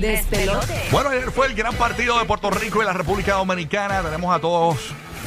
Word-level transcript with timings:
Despelote. 0.00 0.88
Bueno, 0.90 1.10
ayer 1.10 1.30
fue 1.30 1.46
el 1.46 1.54
gran 1.54 1.74
partido 1.74 2.18
de 2.18 2.24
Puerto 2.24 2.50
Rico 2.50 2.82
y 2.82 2.84
la 2.84 2.92
República 2.92 3.34
Dominicana. 3.34 4.02
Tenemos 4.02 4.34
a 4.34 4.40
todos 4.40 4.76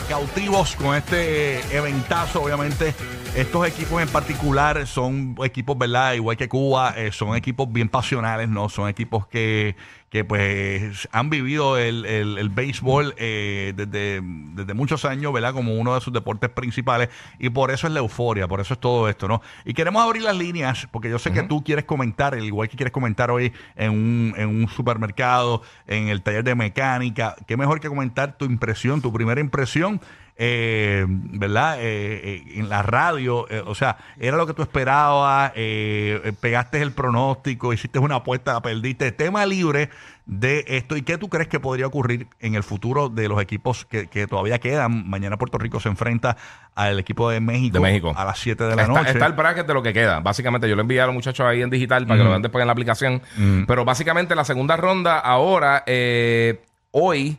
cautivos 0.09 0.75
con 0.75 0.95
este 0.95 1.59
eventazo, 1.75 2.41
obviamente. 2.43 2.93
Estos 3.35 3.67
equipos 3.67 4.01
en 4.01 4.09
particular 4.09 4.85
son 4.85 5.35
equipos, 5.43 5.77
¿verdad? 5.77 6.13
Igual 6.13 6.35
que 6.35 6.49
Cuba, 6.49 6.93
eh, 6.97 7.11
son 7.11 7.35
equipos 7.35 7.71
bien 7.71 7.87
pasionales, 7.87 8.49
¿no? 8.49 8.69
Son 8.69 8.89
equipos 8.89 9.27
que, 9.27 9.75
que 10.09 10.25
pues 10.25 11.07
han 11.11 11.29
vivido 11.29 11.77
el, 11.77 12.05
el, 12.05 12.37
el 12.37 12.49
béisbol 12.49 13.13
eh, 13.17 13.73
desde, 13.75 14.21
desde 14.23 14.73
muchos 14.73 15.05
años, 15.05 15.31
¿verdad? 15.31 15.53
Como 15.53 15.75
uno 15.75 15.93
de 15.93 16.01
sus 16.01 16.11
deportes 16.11 16.49
principales. 16.49 17.09
Y 17.37 17.49
por 17.49 17.71
eso 17.71 17.87
es 17.87 17.93
la 17.93 17.99
euforia, 17.99 18.47
por 18.47 18.59
eso 18.59 18.73
es 18.73 18.79
todo 18.79 19.07
esto, 19.07 19.27
¿no? 19.27 19.41
Y 19.65 19.73
queremos 19.73 20.03
abrir 20.03 20.23
las 20.23 20.35
líneas, 20.35 20.87
porque 20.91 21.09
yo 21.09 21.19
sé 21.19 21.31
que 21.31 21.43
tú 21.43 21.63
quieres 21.63 21.85
comentar, 21.85 22.33
al 22.33 22.43
igual 22.43 22.69
que 22.69 22.77
quieres 22.77 22.91
comentar 22.91 23.29
hoy 23.29 23.53
en 23.75 23.91
un, 23.91 24.33
en 24.35 24.49
un 24.49 24.67
supermercado, 24.67 25.61
en 25.85 26.07
el 26.07 26.23
taller 26.23 26.43
de 26.43 26.55
mecánica. 26.55 27.35
Qué 27.45 27.55
mejor 27.55 27.79
que 27.79 27.87
comentar 27.87 28.37
tu 28.37 28.45
impresión, 28.45 29.01
tu 29.01 29.13
primera 29.13 29.39
impresión 29.39 30.01
eh, 30.41 31.05
¿verdad? 31.07 31.79
Eh, 31.79 32.21
eh, 32.23 32.43
en 32.55 32.69
la 32.69 32.81
radio, 32.81 33.45
eh, 33.49 33.61
o 33.65 33.75
sea, 33.75 33.97
era 34.17 34.37
lo 34.37 34.47
que 34.47 34.53
tú 34.53 34.61
esperabas, 34.61 35.51
eh, 35.55 36.31
pegaste 36.39 36.81
el 36.81 36.93
pronóstico, 36.93 37.73
hiciste 37.73 37.99
una 37.99 38.15
apuesta, 38.15 38.59
perdiste. 38.61 39.11
Tema 39.11 39.45
libre 39.45 39.89
de 40.25 40.63
esto. 40.67 40.95
¿Y 40.97 41.01
qué 41.01 41.17
tú 41.17 41.29
crees 41.29 41.47
que 41.47 41.59
podría 41.59 41.87
ocurrir 41.87 42.27
en 42.39 42.55
el 42.55 42.63
futuro 42.63 43.09
de 43.09 43.27
los 43.27 43.41
equipos 43.41 43.85
que, 43.85 44.07
que 44.07 44.27
todavía 44.27 44.59
quedan? 44.59 45.09
Mañana 45.09 45.37
Puerto 45.37 45.57
Rico 45.57 45.79
se 45.79 45.89
enfrenta 45.89 46.37
al 46.75 46.99
equipo 46.99 47.29
de 47.29 47.39
México, 47.39 47.73
De 47.75 47.79
México. 47.79 48.13
a 48.15 48.25
las 48.25 48.39
7 48.39 48.63
de 48.63 48.75
la 48.75 48.81
está, 48.83 48.93
noche. 48.93 49.11
está 49.11 49.25
el 49.25 49.33
bracket 49.33 49.65
de 49.67 49.73
lo 49.73 49.81
que 49.83 49.93
queda. 49.93 50.19
Básicamente, 50.19 50.69
yo 50.69 50.75
lo 50.75 50.81
envié 50.81 51.01
a 51.01 51.05
los 51.05 51.15
muchachos 51.15 51.45
ahí 51.45 51.61
en 51.61 51.69
digital 51.69 52.05
para 52.05 52.17
que 52.19 52.23
lo 52.23 52.29
vean 52.29 52.41
después 52.41 52.61
en 52.61 52.67
la 52.67 52.73
aplicación. 52.73 53.21
Pero 53.67 53.85
básicamente, 53.85 54.35
la 54.35 54.45
segunda 54.45 54.77
ronda 54.77 55.19
ahora, 55.19 55.83
eh, 55.87 56.61
hoy, 56.91 57.37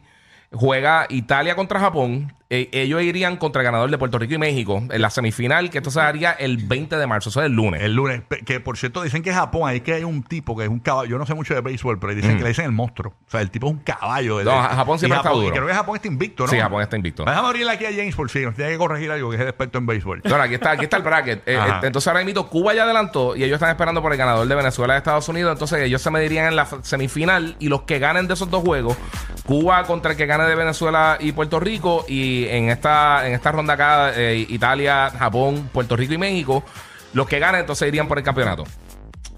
juega 0.52 1.06
Italia 1.08 1.54
contra 1.54 1.80
Japón. 1.80 2.32
Eh, 2.52 2.68
ellos 2.72 3.00
irían 3.02 3.36
contra 3.36 3.62
el 3.62 3.64
ganador 3.64 3.88
de 3.92 3.96
Puerto 3.96 4.18
Rico 4.18 4.34
y 4.34 4.38
México 4.38 4.82
en 4.90 5.00
la 5.00 5.08
semifinal, 5.10 5.70
que 5.70 5.78
esto 5.78 5.92
se 5.92 6.00
haría 6.00 6.32
el 6.32 6.56
20 6.56 6.96
de 6.96 7.06
marzo, 7.06 7.28
eso 7.30 7.40
es 7.40 7.46
el 7.46 7.52
lunes. 7.52 7.80
El 7.82 7.94
lunes, 7.94 8.22
que 8.44 8.58
por 8.58 8.76
cierto 8.76 9.02
dicen 9.02 9.22
que 9.22 9.32
Japón, 9.32 9.68
ahí 9.68 9.82
que 9.82 9.94
hay 9.94 10.02
un 10.02 10.24
tipo 10.24 10.56
que 10.56 10.64
es 10.64 10.68
un 10.68 10.80
caballo, 10.80 11.10
yo 11.10 11.18
no 11.18 11.26
sé 11.26 11.34
mucho 11.34 11.54
de 11.54 11.60
béisbol, 11.60 12.00
pero 12.00 12.12
dicen 12.12 12.36
que 12.38 12.42
le 12.42 12.48
dicen 12.48 12.64
el 12.64 12.72
monstruo. 12.72 13.14
O 13.26 13.30
sea, 13.30 13.40
el 13.40 13.52
tipo 13.52 13.68
es 13.68 13.72
un 13.74 13.78
caballo. 13.78 14.42
No, 14.42 14.50
Japón 14.50 14.98
siempre 14.98 15.16
Y 15.16 15.18
está 15.20 15.28
Japón- 15.28 15.42
duro. 15.44 15.54
y 15.54 15.56
creo 15.56 15.66
que 15.68 15.74
Japón 15.74 15.94
está 15.96 16.08
invicto, 16.08 16.44
¿no? 16.44 16.50
Sí, 16.50 16.58
Japón 16.58 16.82
está 16.82 16.96
invicto. 16.96 17.24
Déjame 17.24 17.46
abrirle 17.46 17.70
aquí 17.70 17.84
a 17.86 17.90
James 17.92 18.16
por 18.16 18.28
si 18.28 18.40
nos 18.44 18.56
tiene 18.56 18.72
que 18.72 18.78
corregir 18.78 19.12
algo, 19.12 19.30
que 19.30 19.36
es 19.36 19.42
el 19.42 19.48
experto 19.48 19.78
en 19.78 19.86
béisbol. 19.86 20.20
Bueno, 20.24 20.42
aquí 20.42 20.54
está, 20.54 20.72
aquí 20.72 20.82
está 20.84 20.96
el 20.96 21.02
bracket. 21.04 21.38
Eh, 21.46 21.54
eh, 21.56 21.60
entonces 21.84 22.08
ahora 22.08 22.24
mismo 22.24 22.48
Cuba 22.48 22.74
ya 22.74 22.82
adelantó 22.82 23.36
y 23.36 23.44
ellos 23.44 23.54
están 23.54 23.70
esperando 23.70 24.02
por 24.02 24.10
el 24.10 24.18
ganador 24.18 24.48
de 24.48 24.54
Venezuela 24.56 24.94
de 24.94 24.98
Estados 24.98 25.28
Unidos. 25.28 25.52
Entonces 25.52 25.82
ellos 25.82 26.02
se 26.02 26.10
medirían 26.10 26.46
en 26.48 26.56
la 26.56 26.66
semifinal 26.82 27.54
y 27.60 27.68
los 27.68 27.82
que 27.82 28.00
ganen 28.00 28.26
de 28.26 28.34
esos 28.34 28.50
dos 28.50 28.64
juegos, 28.64 28.96
Cuba 29.46 29.84
contra 29.84 30.12
el 30.12 30.16
que 30.16 30.26
gane 30.26 30.44
de 30.44 30.54
Venezuela 30.56 31.16
y 31.20 31.30
Puerto 31.32 31.60
Rico 31.60 32.04
y 32.08 32.39
en 32.48 32.70
esta 32.70 33.26
en 33.26 33.34
esta 33.34 33.52
ronda 33.52 33.74
acá 33.74 34.12
eh, 34.16 34.46
Italia, 34.48 35.10
Japón, 35.10 35.68
Puerto 35.72 35.96
Rico 35.96 36.14
y 36.14 36.18
México, 36.18 36.64
los 37.12 37.26
que 37.26 37.38
ganen 37.38 37.62
entonces 37.62 37.88
irían 37.88 38.08
por 38.08 38.18
el 38.18 38.24
campeonato. 38.24 38.64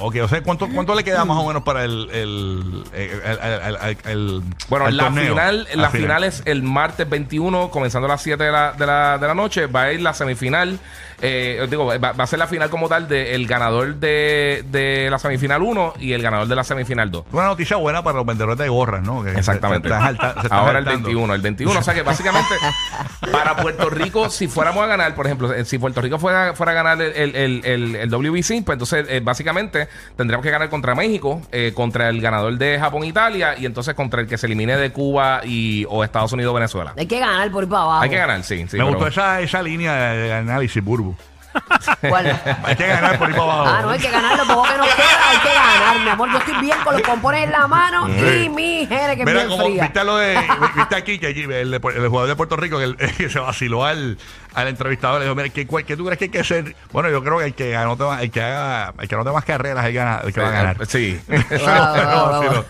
Ok, 0.02 0.16
o 0.22 0.28
sea, 0.28 0.42
¿cuánto, 0.42 0.68
cuánto 0.68 0.94
le 0.94 1.04
queda 1.04 1.24
más 1.24 1.36
o 1.38 1.46
menos 1.46 1.62
para 1.62 1.84
el. 1.84 2.08
el, 2.12 2.84
el, 2.92 3.10
el- 3.10 3.76
el- 3.82 3.98
el- 4.10 4.42
Bueno, 4.68 4.90
la 4.90 5.04
torneo? 5.04 5.28
final, 5.30 5.68
Al 5.72 5.80
la 5.80 5.90
final 5.90 6.24
es 6.24 6.42
el 6.44 6.62
martes 6.62 7.08
21, 7.08 7.70
comenzando 7.70 8.06
a 8.06 8.10
las 8.10 8.22
7 8.22 8.42
de 8.42 8.52
la, 8.52 8.72
de 8.72 8.86
la, 8.86 9.18
de 9.18 9.26
la 9.26 9.34
noche. 9.34 9.66
Va 9.66 9.82
a 9.82 9.92
ir 9.92 10.00
la 10.00 10.12
semifinal. 10.14 10.78
eh, 11.24 11.66
digo, 11.70 11.86
va, 11.86 11.98
va 12.12 12.24
a 12.24 12.26
ser 12.26 12.40
la 12.40 12.48
final 12.48 12.68
como 12.68 12.88
tal 12.88 13.06
del 13.06 13.46
ganador 13.46 13.94
de, 13.94 14.64
de 14.72 15.08
la 15.08 15.18
semifinal 15.20 15.62
1 15.62 15.94
y 16.00 16.12
el 16.14 16.20
ganador 16.22 16.48
de 16.48 16.56
la 16.56 16.64
semifinal 16.64 17.10
2. 17.12 17.26
Una 17.30 17.46
noticia 17.46 17.76
buena 17.76 18.02
para 18.02 18.16
los 18.18 18.26
vendedores 18.26 18.58
de 18.58 18.68
gorras, 18.68 19.02
¿no? 19.04 19.22
Que 19.22 19.30
Exactamente. 19.30 19.88
se 19.88 19.94
se 19.94 20.48
Ahora 20.50 20.80
el 20.80 20.84
jaltando. 20.84 21.06
21, 21.08 21.34
el 21.34 21.40
21. 21.40 21.78
O 21.78 21.82
sea 21.82 21.94
que 21.94 22.02
básicamente 22.02 22.48
para 23.30 23.56
Puerto 23.56 23.88
Rico, 23.88 24.30
si 24.30 24.48
fuéramos 24.48 24.82
a 24.82 24.86
ganar, 24.88 25.14
por 25.14 25.26
ejemplo, 25.26 25.52
eh, 25.52 25.64
si 25.64 25.78
Puerto 25.78 26.00
Rico 26.00 26.18
fuera, 26.18 26.54
fuera 26.54 26.72
a 26.72 26.74
ganar 26.74 27.00
el, 27.00 27.12
el, 27.12 27.36
el, 27.36 27.64
el- 27.64 27.96
el 27.96 28.10
WBC, 28.10 28.64
pues 28.64 28.74
entonces 28.74 29.06
eh, 29.08 29.20
básicamente 29.22 29.88
tendríamos 30.16 30.44
que 30.44 30.50
ganar 30.50 30.68
contra 30.70 30.94
México, 30.94 31.40
eh, 31.52 31.72
contra 31.74 32.08
el 32.08 32.20
ganador 32.20 32.56
de 32.58 32.78
Japón-Italia 32.78 33.54
y 33.58 33.66
entonces 33.66 33.94
contra 33.94 34.20
el 34.20 34.26
que 34.28 34.38
se 34.38 34.46
elimine 34.46 34.76
de 34.76 34.90
Cuba 34.92 35.40
y, 35.44 35.86
o 35.88 36.04
Estados 36.04 36.32
Unidos-Venezuela. 36.32 36.94
Hay 36.96 37.06
que 37.06 37.18
ganar 37.18 37.50
por 37.50 37.64
ahí 37.64 37.70
para 37.70 37.82
abajo. 37.82 38.00
Hay 38.02 38.10
que 38.10 38.16
ganar, 38.16 38.42
sí. 38.44 38.56
sí 38.58 38.62
Me 38.76 38.84
pero- 38.84 38.86
gustó 38.88 39.06
esa, 39.08 39.40
esa 39.40 39.62
línea 39.62 39.94
de, 39.94 40.16
de 40.18 40.32
análisis, 40.34 40.82
Burbu. 40.82 41.14
¿Cuál? 42.08 42.40
Hay 42.64 42.76
que 42.76 42.86
ganar 42.86 43.18
por 43.18 43.28
ahí 43.28 43.34
para 43.34 43.44
abajo. 43.44 43.64
Ah, 43.66 43.82
no, 43.82 43.90
hay 43.90 43.98
que 44.00 44.10
ganar 44.10 44.38
lo 44.38 44.44
poco 44.46 44.62
que 44.62 44.78
nos 44.78 44.86
queda, 44.88 45.30
hay 45.30 45.38
que 45.38 45.48
ganar, 45.54 46.00
mi 46.02 46.08
amor. 46.08 46.32
Yo 46.32 46.38
estoy 46.38 46.54
bien 46.62 46.78
con 46.82 46.94
los 46.94 47.02
pompones 47.02 47.44
en 47.44 47.52
la 47.52 47.66
mano 47.66 48.08
y 48.08 48.48
mi 48.48 48.86
jere 48.86 49.16
que 49.18 49.24
Mira, 49.26 49.40
bien 49.44 49.48
como 49.50 49.64
fría. 49.66 49.82
viste 49.82 50.02
lo 50.04 50.16
de. 50.16 50.38
Viste 50.76 50.96
aquí 50.96 51.18
que 51.18 51.26
allí, 51.26 51.42
el, 51.42 51.74
el 51.74 52.08
jugador 52.08 52.28
de 52.28 52.36
Puerto 52.36 52.56
Rico 52.56 52.78
que, 52.78 52.84
el- 52.84 52.96
que 53.18 53.28
se 53.28 53.38
vaciló 53.38 53.84
al, 53.84 54.16
al 54.54 54.68
entrevistador. 54.68 55.18
Le 55.20 55.26
dijo: 55.26 55.34
Mira, 55.34 55.48
¿qué, 55.48 55.66
cuál- 55.66 55.84
qué 55.84 55.96
tú 55.96 56.04
crees 56.04 56.18
que 56.18 56.24
hay 56.26 56.30
que 56.30 56.40
hacer? 56.40 56.76
Bueno, 56.92 57.10
yo 57.10 57.22
creo 57.22 57.38
que 57.38 57.44
el 57.46 57.54
que 57.54 57.76
anote 57.76 58.04
más, 58.04 58.22
el 58.22 58.30
que 58.30 58.42
haga, 58.42 58.94
el 59.00 59.08
que 59.08 59.14
anote 59.14 59.30
más 59.32 59.44
carreras, 59.44 59.84
el, 59.86 59.92
gana, 59.92 60.20
el 60.24 60.32
que 60.32 60.40
va 60.40 60.48
a 60.48 60.52
ganar. 60.52 60.86
Sí. 60.86 61.20
Wow, 61.28 61.38
wow, 61.50 62.42
wow. 62.52 62.64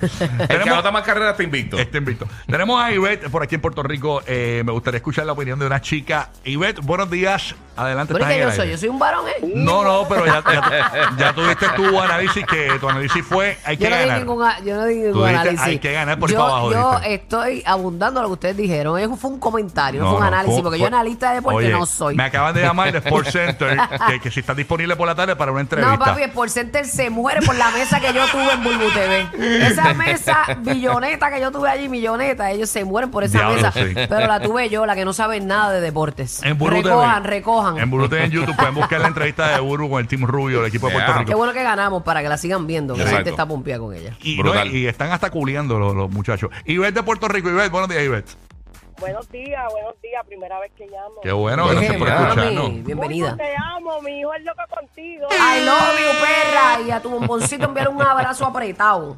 el 0.49 0.63
que 0.63 0.71
anota 0.71 0.91
más 0.91 1.03
carreras 1.05 1.33
está 1.33 1.43
invicto. 1.43 1.79
Este 1.79 1.99
invito. 1.99 2.27
Tenemos 2.47 2.83
a 2.83 2.93
Ivette 2.93 3.29
por 3.31 3.43
aquí 3.43 3.55
en 3.57 3.61
Puerto 3.61 3.83
Rico. 3.83 4.23
Eh, 4.27 4.63
me 4.65 4.73
gustaría 4.73 4.97
escuchar 4.99 5.27
la 5.27 5.33
opinión 5.33 5.59
de 5.59 5.67
una 5.67 5.81
chica. 5.81 6.31
Ivette, 6.45 6.81
buenos 6.81 7.11
días. 7.11 7.55
Adelante. 7.75 8.13
Estás 8.13 8.29
que 8.29 8.39
yo 8.39 8.53
soy, 8.53 8.71
yo 8.71 8.79
soy 8.79 8.89
un 8.91 8.99
varón, 8.99 9.25
¿eh? 9.29 9.51
No, 9.55 9.83
no, 9.83 10.07
pero 10.07 10.27
ya, 10.27 10.43
ya, 10.45 11.13
ya 11.17 11.33
tuviste 11.35 11.67
tu 11.75 11.99
análisis 12.01 12.45
que 12.47 12.71
tu 12.79 12.87
análisis 12.89 13.25
fue 13.25 13.57
hay 13.65 13.79
que 13.79 13.85
Yo 13.85 13.91
no, 13.91 13.97
di 13.97 14.03
ganar. 14.03 14.19
ningún, 14.19 14.43
a- 14.45 14.61
yo 14.61 14.77
no 14.77 14.85
di 14.85 14.95
ningún 14.97 15.13
Tú 15.15 15.19
dijiste, 15.25 15.41
análisis. 15.41 15.67
hay 15.67 15.79
que 15.79 15.93
ganar 15.93 16.19
por 16.19 16.31
yo, 16.31 16.39
para 16.39 16.51
abajo, 16.51 16.71
Yo 16.73 16.91
dijiste. 16.91 17.15
estoy 17.15 17.63
abundando 17.65 18.21
a 18.21 18.23
lo 18.25 18.29
que 18.29 18.33
ustedes 18.35 18.57
dijeron. 18.59 18.99
Eso 18.99 19.17
fue 19.17 19.31
un 19.31 19.39
comentario, 19.41 20.01
no, 20.03 20.05
No, 20.05 20.11
fue 20.11 20.19
un 20.19 20.23
no, 20.31 20.37
análisis, 20.37 20.55
fue- 20.57 20.63
porque 20.65 20.79
fue- 20.81 20.91
yo 20.91 20.95
analista 20.95 21.29
de 21.31 21.35
deporte 21.37 21.72
no 21.73 21.87
soy. 21.87 22.15
Me 22.15 22.25
acaban 22.25 22.55
de 22.55 22.63
llamar 22.63 22.93
de 22.93 22.99
Sports 22.99 23.33
Center 23.33 23.79
que, 24.09 24.21
que 24.21 24.31
si 24.31 24.41
está 24.41 24.55
disponible 24.55 24.97
por 24.97 25.07
la 25.07 25.15
tarde 25.15 25.37
para 25.37 25.53
una 25.53 25.61
entrevista. 25.61 25.93
No, 25.93 25.99
papi, 25.99 26.23
el 26.23 26.51
Center 26.51 26.85
se 26.87 27.11
muere 27.11 27.43
por 27.43 27.55
la 27.57 27.71
mesa 27.71 28.01
que 28.01 28.13
yo 28.13 28.27
tuve 28.29 28.53
en 28.53 28.63
Bulbu 28.65 28.91
TV. 28.93 29.67
Esa 29.67 29.95
mesa 29.95 30.39
billoneta 30.61 31.31
que 31.31 31.41
yo 31.41 31.51
tuve 31.51 31.69
allí, 31.71 31.89
milloneta, 31.89 32.51
ellos 32.51 32.69
se 32.71 32.85
mueren 32.85 33.11
por 33.11 33.25
esa 33.25 33.39
Diablo, 33.39 33.57
mesa. 33.57 33.73
sí. 33.73 33.95
Pero 33.95 34.27
la 34.27 34.41
tuve 34.41 34.69
yo, 34.69 34.87
la 34.87 34.95
que 34.95 35.05
no 35.05 35.13
sabe 35.13 35.41
nada 35.41 35.73
de 35.73 35.81
deportes. 35.81 36.43
En 36.43 36.59
Burbu 36.59 36.83
recojan, 36.83 37.23
TV. 37.23 37.31
recojan. 37.37 37.79
En 37.79 37.91
Burbu 37.91 38.09
TV 38.09 38.25
en 38.25 38.31
YouTube 38.31 38.57
pueden 38.57 38.75
buscar 38.75 39.01
la 39.01 39.09
entrevista 39.09 39.49
de 39.55 39.61
Burbu 39.61 39.91
con 39.91 40.01
el 40.01 40.09
Team 40.09 40.25
Rubio, 40.27 40.61
el 40.61 40.67
equipo 40.67 40.87
de 40.89 40.93
Puerto 40.95 41.11
Yeah. 41.13 41.19
Rico. 41.19 41.29
Qué 41.31 41.35
bueno 41.35 41.53
que 41.53 41.63
ganamos 41.63 42.03
para 42.05 42.23
que 42.23 42.29
la 42.29 42.37
sigan 42.37 42.67
viendo, 42.67 42.95
que 42.95 42.99
la 43.01 43.05
Exacto. 43.05 43.17
gente 43.19 43.31
está 43.31 43.47
pompeada 43.47 43.81
con 43.81 43.95
ella. 43.95 44.17
Y, 44.23 44.39
Brutal. 44.39 44.69
no, 44.71 44.77
y 44.77 44.87
están 44.87 45.11
hasta 45.11 45.31
culiando 45.31 45.79
los, 45.79 45.95
los 45.95 46.11
muchachos. 46.11 46.51
Ivette 46.65 46.95
de 46.95 47.03
Puerto 47.03 47.27
Rico. 47.29 47.49
Ivette, 47.51 47.71
buenos 47.71 47.89
días, 47.89 48.03
Ivette. 48.05 48.31
Buenos 49.03 49.29
días, 49.33 49.61
buenos 49.73 50.01
días, 50.01 50.25
primera 50.25 50.61
vez 50.61 50.71
que 50.79 50.87
llamo. 50.87 51.21
Qué 51.25 51.33
bueno, 51.33 51.67
gracias 51.67 51.97
por 51.97 52.09
mami. 52.09 52.23
escucharnos. 52.23 52.85
Bienvenida. 52.85 53.31
Mucho 53.33 53.37
te 53.37 53.55
amo, 53.57 54.01
mi 54.01 54.21
hijo 54.21 54.33
es 54.33 54.45
loco 54.45 54.63
contigo. 54.71 55.27
I 55.33 55.65
love 55.65 55.99
you, 55.99 56.21
perra. 56.21 56.81
Y 56.87 56.91
a 56.93 57.03
tu 57.03 57.11
bomboncito 57.11 57.65
enviar 57.65 57.89
un 57.89 58.01
abrazo 58.01 58.47
apretado. 58.47 59.17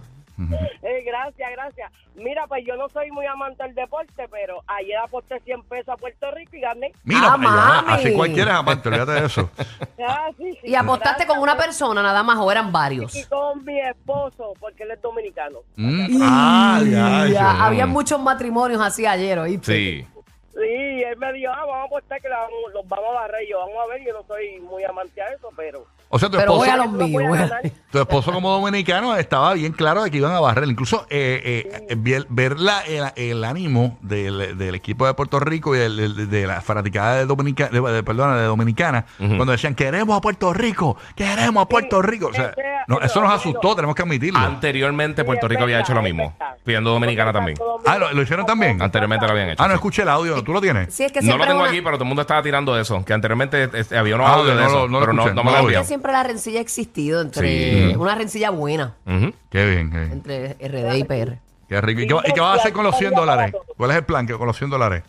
Eh, 0.82 1.02
gracias, 1.06 1.50
gracias. 1.52 1.92
Mira, 2.14 2.46
pues 2.46 2.64
yo 2.66 2.76
no 2.76 2.88
soy 2.88 3.10
muy 3.10 3.24
amante 3.26 3.62
del 3.64 3.74
deporte, 3.74 4.26
pero 4.30 4.62
ayer 4.66 4.96
aposté 4.98 5.40
100 5.40 5.62
pesos 5.64 5.88
a 5.90 5.96
Puerto 5.96 6.30
Rico 6.32 6.56
y 6.56 6.60
gané. 6.60 6.92
Mira, 7.04 7.20
Ah, 7.34 7.36
para 7.36 7.50
allá. 7.52 7.82
mami. 7.82 7.92
así 7.92 8.14
cualquiera 8.14 8.52
es 8.52 8.56
amante, 8.58 8.88
olvídate 8.88 9.12
de 9.12 9.26
eso. 9.26 9.50
Ah, 10.06 10.28
sí, 10.36 10.52
sí. 10.60 10.68
Y 10.70 10.74
apostaste 10.74 11.26
con 11.26 11.38
una 11.38 11.56
persona 11.56 12.02
nada 12.02 12.22
más 12.22 12.38
o 12.38 12.50
eran 12.52 12.70
varios. 12.72 13.14
Y 13.16 13.24
con 13.24 13.64
mi 13.64 13.80
esposo, 13.80 14.52
porque 14.60 14.82
él 14.82 14.90
es 14.90 15.00
dominicano. 15.00 15.60
Mm, 15.76 16.18
ah, 16.22 16.80
ya, 16.84 17.26
Ya, 17.26 17.26
ya. 17.28 17.64
había 17.66 17.86
muchos 17.86 18.20
matrimonios 18.20 18.82
así 18.82 19.06
ayer, 19.06 19.38
¿oíste? 19.38 19.72
Sí. 19.72 20.06
Sí, 20.52 21.02
él 21.02 21.16
me 21.16 21.32
dijo, 21.32 21.50
ah, 21.52 21.60
vamos 21.64 21.76
a 21.76 21.84
apostar 21.84 22.20
que 22.20 22.28
la 22.28 22.38
vamos- 22.40 22.72
los 22.74 22.86
vamos 22.86 23.08
a 23.10 23.12
barrer. 23.20 23.42
Y 23.44 23.50
Yo, 23.50 23.58
vamos 23.60 23.76
a 23.82 23.86
ver, 23.94 24.04
yo 24.06 24.12
no 24.12 24.22
soy 24.26 24.60
muy 24.60 24.84
amante 24.84 25.20
a 25.22 25.28
eso, 25.32 25.48
pero... 25.56 25.86
O 26.14 26.18
sea, 26.20 26.30
tu 26.30 26.36
Pero 26.36 26.52
voy 26.54 26.68
a 26.68 26.74
esposo, 26.76 26.92
los 26.96 27.08
míos. 27.08 27.22
voy 27.28 27.38
a 27.38 27.60
tu 27.90 27.98
esposo 27.98 28.30
como 28.32 28.52
dominicano 28.52 29.16
estaba 29.16 29.52
bien 29.54 29.72
claro 29.72 30.04
de 30.04 30.12
que 30.12 30.18
iban 30.18 30.30
a 30.32 30.38
barrer. 30.38 30.68
Incluso 30.68 31.06
eh, 31.10 31.68
eh, 31.88 31.94
ver, 31.96 32.26
ver 32.28 32.60
la- 32.60 32.82
el, 32.82 33.04
el 33.16 33.42
ánimo 33.44 33.98
del, 34.00 34.56
del 34.56 34.74
equipo 34.76 35.06
de 35.06 35.14
Puerto 35.14 35.40
Rico 35.40 35.74
y 35.74 35.78
del- 35.80 35.96
del- 36.14 36.30
de, 36.30 36.46
la 36.46 36.60
fanaticada 36.60 37.16
de, 37.16 37.26
Dominica, 37.26 37.68
de, 37.68 37.80
de- 37.80 38.02
perdona, 38.04 38.36
de 38.36 38.44
Dominicana, 38.44 39.06
cuando 39.18 39.50
decían, 39.50 39.74
queremos 39.74 40.16
a 40.16 40.20
Puerto 40.20 40.52
Rico, 40.52 40.96
queremos 41.16 41.64
a 41.64 41.68
Puerto 41.68 42.00
Rico. 42.00 42.28
O 42.28 42.32
sea, 42.32 42.50
ese- 42.50 42.62
no, 42.86 43.00
eso 43.00 43.20
nos 43.20 43.32
asustó, 43.32 43.74
tenemos 43.74 43.96
que 43.96 44.02
admitirlo. 44.02 44.38
Anteriormente 44.38 45.24
Puerto 45.24 45.48
Rico 45.48 45.64
había 45.64 45.80
hecho 45.80 45.94
lo 45.94 46.02
mismo, 46.02 46.32
pidiendo 46.64 46.90
Dominicana 46.90 47.32
también. 47.32 47.56
Ah, 47.86 47.98
¿lo, 47.98 48.12
lo 48.12 48.22
hicieron 48.22 48.46
también? 48.46 48.80
Anteriormente 48.80 49.26
lo 49.26 49.32
habían 49.32 49.50
hecho. 49.50 49.62
Ah, 49.62 49.66
no 49.68 49.72
sí. 49.72 49.76
escuché 49.76 50.02
el 50.02 50.08
audio, 50.08 50.42
¿tú 50.42 50.52
lo 50.52 50.60
tienes? 50.60 50.92
Sí, 50.94 51.04
es 51.04 51.12
que 51.12 51.20
No 51.20 51.26
lo 51.26 51.30
siempre 51.32 51.46
tengo 51.48 51.60
una- 51.60 51.68
aquí, 51.70 51.80
pero 51.82 51.96
todo 51.96 52.04
el 52.04 52.08
mundo 52.08 52.22
estaba 52.22 52.42
tirando 52.42 52.74
de 52.74 52.82
eso. 52.82 53.04
Que 53.04 53.12
anteriormente 53.12 53.68
este, 53.74 53.96
había 53.98 54.14
unos 54.14 54.28
Ah, 54.28 54.34
audios 54.34 54.54
no 54.54 54.60
de 54.60 54.62
lo- 54.62 54.68
eso, 54.68 54.88
no 54.88 54.98
lo 54.98 55.00
pero 55.00 55.12
no, 55.12 55.22
escuché, 55.22 55.34
no 55.36 55.42
no 55.42 55.44
me 55.44 55.50
lo 55.50 55.56
lo 55.58 55.62
vi. 55.62 55.66
enviado. 55.68 55.84
siempre 55.84 56.12
la 56.12 56.22
rencilla 56.22 56.58
ha 56.58 56.62
existido 56.62 57.20
entre 57.20 57.90
Sí. 57.90 57.96
una 57.96 58.14
rencilla 58.14 58.50
buena 58.50 58.94
Ujú. 59.06 59.32
Qué 59.50 59.66
bien, 59.70 59.90
qué 59.90 59.98
bien. 60.00 60.12
entre 60.12 60.56
RD 60.58 60.98
y 60.98 61.04
PR. 61.04 61.38
Qué 61.68 61.80
rico. 61.80 62.00
¿Y 62.00 62.06
qué, 62.06 62.14
va- 62.14 62.22
y 62.26 62.32
qué 62.32 62.40
vas 62.40 62.56
a 62.58 62.60
hacer 62.60 62.72
con 62.72 62.84
los 62.84 62.96
100 62.98 63.12
dólares? 63.14 63.54
¿Cuál 63.76 63.90
es 63.90 63.96
el 63.96 64.04
plan 64.04 64.26
que 64.26 64.34
con 64.34 64.46
los 64.46 64.56
100 64.56 64.70
dólares? 64.70 65.02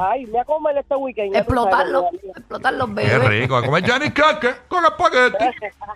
Ay, 0.00 0.26
me 0.26 0.32
voy 0.32 0.40
a 0.40 0.44
comer 0.44 0.78
este 0.78 0.94
weekend. 0.94 1.34
Explotarlo, 1.36 2.08
explotar 2.36 2.74
los 2.74 2.88
Qué 2.90 2.94
bebés. 2.94 3.28
rico. 3.28 3.56
A 3.56 3.64
comer 3.64 3.84
Jenny 3.84 4.10
Caque 4.12 4.50
con 4.68 4.84
espagueti. 4.84 5.44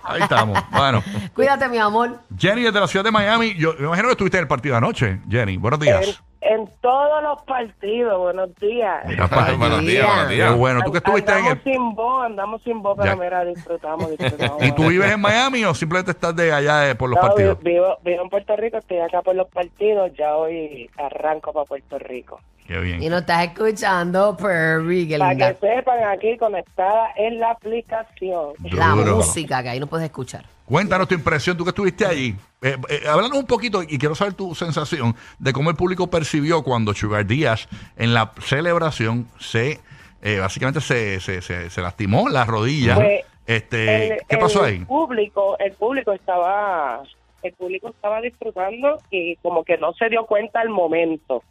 Ahí 0.04 0.22
estamos. 0.22 0.58
Bueno, 0.70 1.02
Cuídate, 1.34 1.69
mi 1.69 1.78
amor. 1.78 2.19
Jenny 2.37 2.62
desde 2.62 2.81
la 2.81 2.88
ciudad 2.88 3.04
de 3.04 3.10
Miami. 3.12 3.54
Yo 3.54 3.75
me 3.78 3.87
imagino 3.87 4.08
que 4.08 4.12
estuviste 4.12 4.38
en 4.38 4.43
el 4.43 4.49
partido 4.49 4.76
anoche. 4.76 5.20
Jenny, 5.31 5.56
buenos 5.56 5.78
En, 5.81 5.84
días. 5.87 6.22
en 6.40 6.69
todos 6.81 7.22
los 7.22 7.43
partidos, 7.44 8.19
buenos 8.19 8.54
días. 8.56 9.04
Mira, 9.06 9.26
buenos 9.56 9.81
días, 9.82 10.06
buenos 10.06 10.26
Qué 10.28 10.34
días. 10.34 10.56
bueno. 10.56 10.81
Tú 10.84 10.90
que 10.90 10.98
estuviste 10.98 11.31
en 11.31 11.38
andamos 11.38 11.58
el. 11.66 11.72
sin 11.72 11.94
voz, 11.94 12.26
andamos 12.26 12.62
sin 12.62 12.82
voz, 12.82 12.98
pero 13.00 13.12
Ya. 13.16 13.22
mira, 13.22 13.44
disfrutamos, 13.44 14.10
disfrutamos. 14.19 14.62
¿Y 14.64 14.72
tú 14.72 14.88
vives 14.88 15.12
en 15.12 15.20
Miami 15.20 15.64
o 15.64 15.75
simplemente 15.75 16.10
estás 16.10 16.34
de 16.34 16.52
allá 16.52 16.78
de- 16.81 16.94
por 16.96 17.08
los 17.08 17.16
No, 17.22 17.28
partidos? 17.28 17.58
vi- 17.60 17.70
Vivo, 17.75 17.96
vivo 18.05 18.22
en 18.25 18.28
Puerto 18.31 18.56
Rico, 18.56 18.78
estoy 18.78 18.98
acá 18.98 19.22
por 19.22 19.37
los 19.37 19.46
partidos, 19.48 20.10
ya 20.19 20.34
hoy 20.37 20.90
arranco 20.98 21.52
para 21.52 21.66
Puerto 21.66 21.98
Rico. 22.00 22.40
Qué 22.72 22.80
bien. 22.80 23.02
Y 23.02 23.08
nos 23.10 23.20
estás 23.20 23.44
escuchando, 23.44 24.34
Perry, 24.36 25.06
qué 25.08 25.19
Para 25.19 25.30
linda. 25.32 25.52
que 25.54 25.60
sepan, 25.60 26.04
aquí 26.04 26.38
conectada 26.38 27.08
en 27.16 27.38
la 27.38 27.50
aplicación. 27.50 28.52
La 28.62 28.88
Duro. 28.90 29.16
música 29.16 29.62
que 29.62 29.69
ahí 29.69 29.80
no 29.80 29.86
puedes 29.86 30.06
escuchar. 30.06 30.44
Cuéntanos 30.64 31.06
tu 31.06 31.14
impresión, 31.14 31.56
tú 31.56 31.64
que 31.64 31.70
estuviste 31.70 32.06
allí. 32.06 32.34
Eh, 32.62 32.76
eh, 32.88 33.00
háblanos 33.06 33.36
un 33.36 33.46
poquito 33.46 33.82
y 33.82 33.98
quiero 33.98 34.14
saber 34.14 34.32
tu 34.34 34.54
sensación 34.54 35.14
de 35.38 35.52
cómo 35.52 35.69
el 35.69 35.76
público 35.76 36.06
percibió 36.08 36.62
cuando 36.62 36.94
Sugar 36.94 37.26
Díaz 37.26 37.69
en 37.98 38.14
la 38.14 38.32
celebración 38.40 39.28
se 39.38 39.80
eh, 40.22 40.38
básicamente 40.38 40.80
se, 40.80 41.19
se, 41.20 41.42
se, 41.42 41.69
se 41.69 41.82
lastimó 41.82 42.28
la 42.30 42.44
rodilla. 42.46 42.94
Pues, 42.94 43.20
este, 43.46 44.14
El- 44.14 44.20
¿Qué 44.28 44.38
pasó 44.38 44.64
el 44.64 44.72
ahí? 44.74 44.78
Público, 44.84 45.58
el 45.58 45.72
público 45.72 46.12
estaba, 46.12 47.02
el 47.42 47.52
público 47.54 47.88
estaba 47.90 48.20
disfrutando 48.22 48.98
y 49.10 49.34
como 49.42 49.64
que 49.64 49.76
no 49.78 49.92
se 49.94 50.08
dio 50.08 50.24
cuenta 50.24 50.60
al 50.60 50.69
momento. 50.70 51.42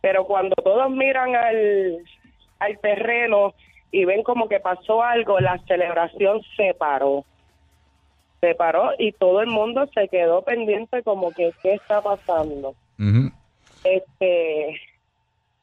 Pero 0.00 0.24
cuando 0.24 0.54
todos 0.56 0.90
miran 0.90 1.34
al, 1.34 1.98
al 2.58 2.78
terreno 2.78 3.54
y 3.90 4.04
ven 4.04 4.22
como 4.22 4.48
que 4.48 4.60
pasó 4.60 5.02
algo, 5.02 5.40
la 5.40 5.58
celebración 5.66 6.40
se 6.56 6.74
paró. 6.74 7.24
Se 8.40 8.54
paró 8.54 8.92
y 8.98 9.12
todo 9.12 9.42
el 9.42 9.48
mundo 9.48 9.86
se 9.92 10.08
quedó 10.08 10.42
pendiente 10.42 11.02
como 11.02 11.32
que 11.32 11.52
qué 11.62 11.74
está 11.74 12.00
pasando. 12.00 12.74
Este 13.84 14.80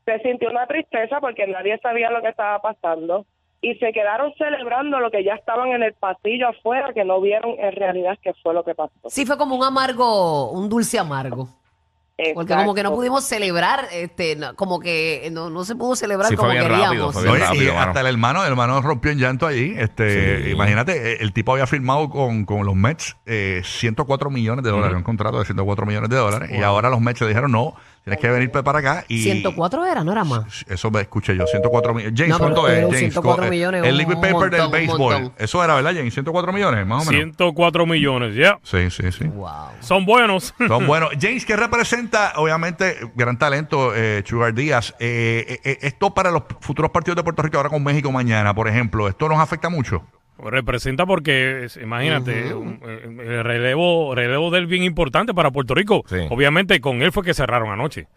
se 0.06 0.20
sintió 0.20 0.50
una 0.50 0.68
tristeza 0.68 1.20
porque 1.20 1.48
nadie 1.48 1.78
sabía 1.80 2.10
lo 2.10 2.22
que 2.22 2.30
estaba 2.30 2.60
pasando 2.60 3.26
y 3.62 3.76
se 3.76 3.92
quedaron 3.92 4.34
celebrando 4.38 5.00
lo 5.00 5.12
que 5.12 5.24
ya 5.24 5.34
estaban 5.34 5.70
en 5.70 5.84
el 5.84 5.94
pasillo 5.94 6.50
afuera 6.50 6.94
que 6.94 7.04
no 7.04 7.20
vieron 7.20 7.56
en 7.60 7.74
realidad 7.74 8.18
qué 8.22 8.34
fue 8.42 8.54
lo 8.54 8.64
que 8.64 8.76
pasó. 8.76 8.94
Sí, 9.08 9.26
fue 9.26 9.38
como 9.38 9.56
un 9.56 9.64
amargo, 9.64 10.52
un 10.52 10.70
dulce 10.70 11.00
amargo. 11.00 11.50
Porque 12.34 12.56
como 12.56 12.74
que 12.74 12.82
no 12.82 12.96
pudimos 12.96 13.24
celebrar, 13.26 13.88
este, 13.92 14.36
no- 14.36 14.56
como 14.56 14.80
que 14.80 15.30
no, 15.32 15.52
no 15.52 15.64
se 15.66 15.76
pudo 15.76 15.96
celebrar 15.96 16.30
Sí, 16.30 16.36
fue 16.36 16.46
como 16.48 16.52
bien 16.52 16.64
queríamos. 16.64 16.88
rápido, 16.88 17.12
fue 17.12 17.22
bien 17.24 17.34
Oye, 17.36 17.44
rápido, 17.46 17.64
y 17.64 17.68
mano. 17.76 17.80
hasta 17.82 18.00
el 18.02 18.08
hermano, 18.08 18.44
el 18.44 18.50
hermano 18.50 18.82
rompió 18.82 19.12
en 19.12 19.20
llanto 19.20 19.46
allí. 19.46 19.76
Este, 19.78 20.44
Sí. 20.46 20.50
Imagínate, 20.50 21.14
eh, 21.14 21.18
el 21.22 21.32
tipo 21.32 21.52
había 21.54 21.68
firmado 21.68 22.10
con, 22.10 22.46
con 22.46 22.66
los 22.66 22.76
Mets 22.76 23.18
eh, 23.28 23.62
104 23.64 24.32
millones 24.32 24.64
de 24.66 24.72
dólares, 24.72 24.98
un 24.98 25.04
contrato 25.04 25.38
de 25.38 25.46
104 25.46 25.86
millones 25.86 26.10
de 26.10 26.16
dólares. 26.16 26.50
Y 26.52 26.64
ahora 26.64 26.90
los 26.90 27.02
Mets 27.02 27.22
le 27.22 27.28
dijeron, 27.28 27.52
no, 27.52 27.76
tienes 28.08 28.20
que 28.22 28.30
venir 28.30 28.52
para 28.52 28.80
acá. 28.80 29.06
Y 29.10 29.22
104 29.24 29.86
era, 29.86 30.04
no 30.04 30.12
era 30.14 30.24
más. 30.24 30.66
Eso 30.68 30.90
me 30.92 31.02
escuché 31.02 31.36
yo, 31.36 31.46
104 31.46 31.94
millones. 31.94 32.14
James, 32.18 32.30
No, 32.32 32.40
¿cuánto 32.40 32.68
es? 32.68 32.74
pero 32.76 32.88
James, 32.88 33.00
104 33.00 33.44
Co- 33.44 33.50
millones, 33.50 33.84
El 33.86 33.98
liquid 33.98 34.14
paper 34.16 34.32
montón, 34.32 34.50
del 34.52 34.70
béisbol. 34.70 35.32
Eso 35.38 35.64
era, 35.64 35.76
¿verdad, 35.76 35.92
James? 35.96 36.14
104 36.14 36.54
millones, 36.54 36.86
más 36.88 37.06
o 37.08 37.12
menos. 37.12 37.24
104 37.36 37.86
millones, 37.86 38.36
ya. 38.36 38.60
Sí, 38.64 38.90
sí, 38.90 39.12
sí. 39.12 39.26
Wow. 39.26 39.52
Son 39.82 40.06
buenos. 40.06 40.54
Son 40.68 40.88
buenos. 40.88 41.10
James, 41.22 41.46
¿qué 41.46 41.56
representa? 41.56 42.34
Obviamente, 42.38 42.98
gran 43.16 43.38
talento, 43.38 43.94
eh, 43.96 44.24
Sugar 44.26 44.54
Díaz. 44.54 44.96
Eh, 45.00 45.46
eh, 45.48 45.60
eh, 45.64 45.78
esto 45.82 46.14
para 46.14 46.32
los 46.32 46.44
futuros 46.62 46.92
partidos 46.92 47.18
de 47.18 47.24
Puerto 47.24 47.42
Rico 47.42 47.58
ahora 47.58 47.70
con 47.70 47.84
México 47.84 48.12
mañana, 48.12 48.54
por 48.54 48.68
ejemplo, 48.68 49.08
¿esto 49.08 49.28
nos 49.28 49.40
afecta 49.40 49.70
mucho? 49.70 50.04
Representa 50.44 51.06
porque, 51.06 51.68
imagínate, 51.82 52.54
un- 52.54 52.80
eh, 52.86 53.38
el 53.38 53.44
relevo, 53.44 54.14
relevo 54.16 54.52
del 54.52 54.68
bien 54.68 54.84
importante 54.84 55.34
para 55.34 55.52
Puerto 55.52 55.74
Rico. 55.74 56.04
Sí. 56.08 56.18
Obviamente 56.30 56.80
con 56.80 57.02
él 57.02 57.12
fue 57.12 57.24
que 57.24 57.34
cerraron 57.34 57.70
anoche. 57.72 58.08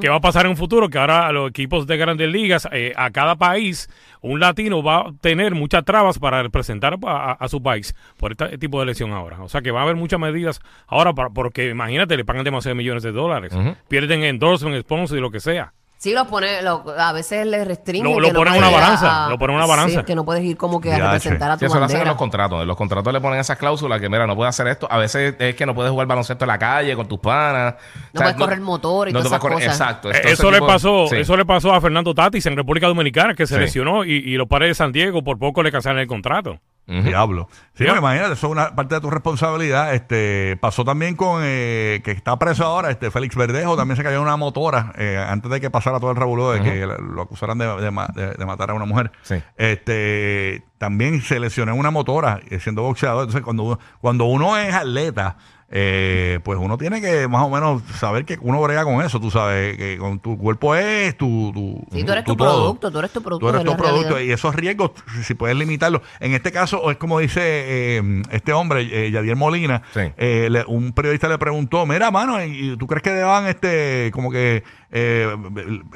¿Qué 0.00 0.08
va 0.08 0.16
a 0.16 0.20
pasar 0.20 0.44
en 0.46 0.50
un 0.52 0.56
futuro? 0.56 0.88
Que 0.88 0.98
ahora 0.98 1.30
los 1.30 1.50
equipos 1.50 1.86
de 1.86 1.96
grandes 1.96 2.28
ligas, 2.28 2.66
eh, 2.72 2.92
a 2.96 3.10
cada 3.10 3.36
país, 3.36 3.88
un 4.20 4.40
latino 4.40 4.82
va 4.82 5.00
a 5.02 5.12
tener 5.20 5.54
muchas 5.54 5.84
trabas 5.84 6.18
para 6.18 6.42
representar 6.42 6.96
a, 7.04 7.30
a- 7.30 7.32
a 7.32 7.48
su 7.48 7.62
país 7.62 7.94
por 8.18 8.32
este 8.32 8.58
tipo 8.58 8.80
de 8.80 8.86
lesión 8.86 9.12
ahora. 9.12 9.40
O 9.42 9.48
sea 9.48 9.60
que 9.62 9.70
va 9.70 9.80
a 9.80 9.82
haber 9.84 9.94
muchas 9.94 10.18
medidas 10.18 10.60
ahora, 10.88 11.12
para- 11.12 11.30
porque 11.30 11.68
imagínate, 11.68 12.16
le 12.16 12.24
pagan 12.24 12.42
demasiados 12.44 12.76
millones 12.76 13.04
de 13.04 13.12
dólares. 13.12 13.52
Pierden 13.88 14.24
endorsement, 14.24 14.80
sponsor 14.82 15.16
y 15.18 15.20
lo 15.20 15.30
que 15.30 15.38
sea. 15.40 15.72
Sí, 16.06 16.14
lo 16.14 16.24
pone, 16.28 16.62
lo- 16.62 16.84
a 16.96 17.12
veces 17.12 17.44
le 17.46 17.64
restringen. 17.64 18.04
Lo- 18.12 18.20
lo 18.20 18.28
que 18.28 18.32
no 18.32 18.38
ponen 18.38 18.54
en 18.54 18.58
una 18.60 18.70
balanza, 18.70 19.28
lo 19.28 19.38
ponen 19.38 19.54
en 19.56 19.62
una 19.62 19.66
balanza. 19.66 19.98
Sí, 20.00 20.06
que 20.06 20.14
no 20.14 20.24
puedes 20.24 20.44
ir 20.44 20.56
como 20.56 20.80
que 20.80 20.92
a 20.92 20.98
representar 20.98 21.50
a 21.50 21.54
Sí, 21.54 21.60
tu 21.60 21.66
eso 21.66 21.78
lo 21.80 21.84
hacen 21.84 21.96
en 21.96 21.98
bandera. 21.98 22.10
los 22.12 22.16
contratos. 22.18 22.62
En 22.62 22.68
los 22.68 22.76
contratos 22.76 23.12
le 23.12 23.20
ponen 23.20 23.40
esas 23.40 23.58
cláusulas 23.58 24.00
que, 24.00 24.08
mira, 24.08 24.24
no 24.26 24.36
puedes 24.36 24.50
hacer 24.50 24.68
esto. 24.68 24.86
A 24.88 24.98
veces 24.98 25.34
es 25.36 25.56
que 25.56 25.66
no 25.66 25.74
puedes 25.74 25.90
jugar 25.90 26.06
baloncesto 26.06 26.44
en 26.44 26.48
la 26.48 26.58
calle 26.58 26.94
con 26.94 27.08
tus 27.08 27.18
panas. 27.18 27.74
No 28.12 28.20
puedes 28.20 28.36
correr 28.36 28.60
motor 28.60 29.08
y 29.08 29.12
no 29.12 29.18
todas 29.18 29.32
esas 29.32 29.40
cosas. 29.40 29.62
Exacto. 29.64 30.08
Eh, 30.10 30.12
Entonces, 30.14 30.38
eso 30.38 30.50
le 30.52 30.58
tipo- 30.58 30.66
pasó, 30.68 31.06
sí. 31.08 31.16
eso 31.16 31.36
le 31.36 31.44
pasó 31.44 31.74
a 31.74 31.80
Fernando 31.80 32.14
Tatis 32.14 32.46
en 32.46 32.56
República 32.56 32.86
Dominicana, 32.86 33.34
que 33.34 33.46
se 33.48 33.54
Sí. 33.54 33.60
lesionó 33.60 34.04
y, 34.04 34.12
y 34.12 34.36
los 34.36 34.46
padres 34.46 34.68
de 34.70 34.74
San 34.76 34.92
Diego 34.92 35.24
por 35.24 35.40
poco 35.40 35.64
le 35.64 35.72
cancelaron 35.72 36.00
el 36.02 36.06
contrato. 36.06 36.60
Ujú. 36.88 37.02
Diablo. 37.02 37.48
Sí, 37.74 37.84
pues, 37.84 37.98
imagínate, 37.98 38.34
eso 38.34 38.46
es 38.46 38.52
una 38.52 38.74
parte 38.76 38.94
de 38.94 39.00
tu 39.00 39.10
responsabilidad. 39.10 39.92
Este, 39.94 40.56
pasó 40.60 40.84
también 40.84 41.16
con 41.16 41.40
eh, 41.44 42.00
que 42.04 42.12
está 42.12 42.38
preso 42.38 42.64
ahora, 42.64 42.90
este 42.90 43.10
Félix 43.10 43.34
Verdejo, 43.34 43.76
también 43.76 43.96
se 43.96 44.02
cayó 44.04 44.16
en 44.18 44.22
una 44.22 44.36
motora 44.36 44.92
eh, 44.96 45.22
antes 45.28 45.50
de 45.50 45.60
que 45.60 45.68
pasara 45.68 45.98
todo 45.98 46.12
el 46.12 46.16
revuelo 46.16 46.52
de 46.52 46.62
que 46.62 46.86
lo 46.86 47.22
acusaran 47.22 47.58
de, 47.58 47.66
de 47.80 47.90
ma- 47.90 48.08
de- 48.14 48.34
de 48.34 48.46
matar 48.46 48.70
a 48.70 48.74
una 48.74 48.84
mujer. 48.84 49.10
Sí. 49.22 49.34
Este, 49.56 50.64
también 50.78 51.20
se 51.22 51.38
lesionó 51.40 51.72
en 51.72 51.78
una 51.78 51.90
motora 51.90 52.40
eh, 52.48 52.60
siendo 52.60 52.82
boxeador. 52.82 53.22
Entonces, 53.22 53.42
cuando 53.42 53.62
uno, 53.64 53.78
cuando 54.00 54.24
uno 54.26 54.56
es 54.56 54.72
atleta, 54.74 55.36
eh, 55.70 56.38
pues 56.44 56.58
uno 56.60 56.78
tiene 56.78 57.00
que 57.00 57.26
más 57.26 57.42
o 57.42 57.50
menos 57.50 57.82
saber 57.98 58.24
que 58.24 58.38
uno 58.40 58.60
brega 58.62 58.84
con 58.84 59.04
eso, 59.04 59.20
tú 59.20 59.30
sabes, 59.32 59.76
que 59.76 59.98
con 59.98 60.20
tu 60.20 60.38
cuerpo 60.38 60.74
es 60.76 61.16
tu, 61.16 61.50
tu, 61.52 61.84
Sí, 61.96 62.04
tú 62.04 62.12
eres 62.12 62.24
tu 62.24 62.36
producto, 62.36 62.90
tú 62.90 62.98
eres 63.00 63.10
tu 63.10 63.20
producto. 63.22 63.46
Tú 63.46 63.48
eres 63.50 63.60
es 63.64 63.70
tu 63.70 63.76
producto 63.76 64.08
realidad. 64.14 64.28
y 64.30 64.32
esos 64.32 64.54
riesgos, 64.54 64.92
si 65.24 65.34
puedes 65.34 65.56
limitarlos. 65.56 66.02
En 66.20 66.34
este 66.34 66.52
caso, 66.52 66.88
es 66.90 66.96
como 66.98 67.18
dice 67.18 67.40
eh, 67.42 68.22
este 68.30 68.52
hombre, 68.52 68.82
eh, 69.06 69.10
Yadier 69.10 69.34
Molina, 69.36 69.82
Sí. 69.92 70.00
eh, 70.16 70.48
le- 70.50 70.64
un 70.66 70.92
periodista 70.92 71.28
le 71.28 71.38
preguntó, 71.38 71.84
mira, 71.86 72.10
mano, 72.10 72.42
¿y 72.44 72.72
y 72.72 72.76
tú 72.76 72.86
crees 72.86 73.02
que 73.02 73.10
deban 73.10 73.46
este, 73.46 74.10
como 74.12 74.30
que 74.30 74.62
eh, 74.92 75.36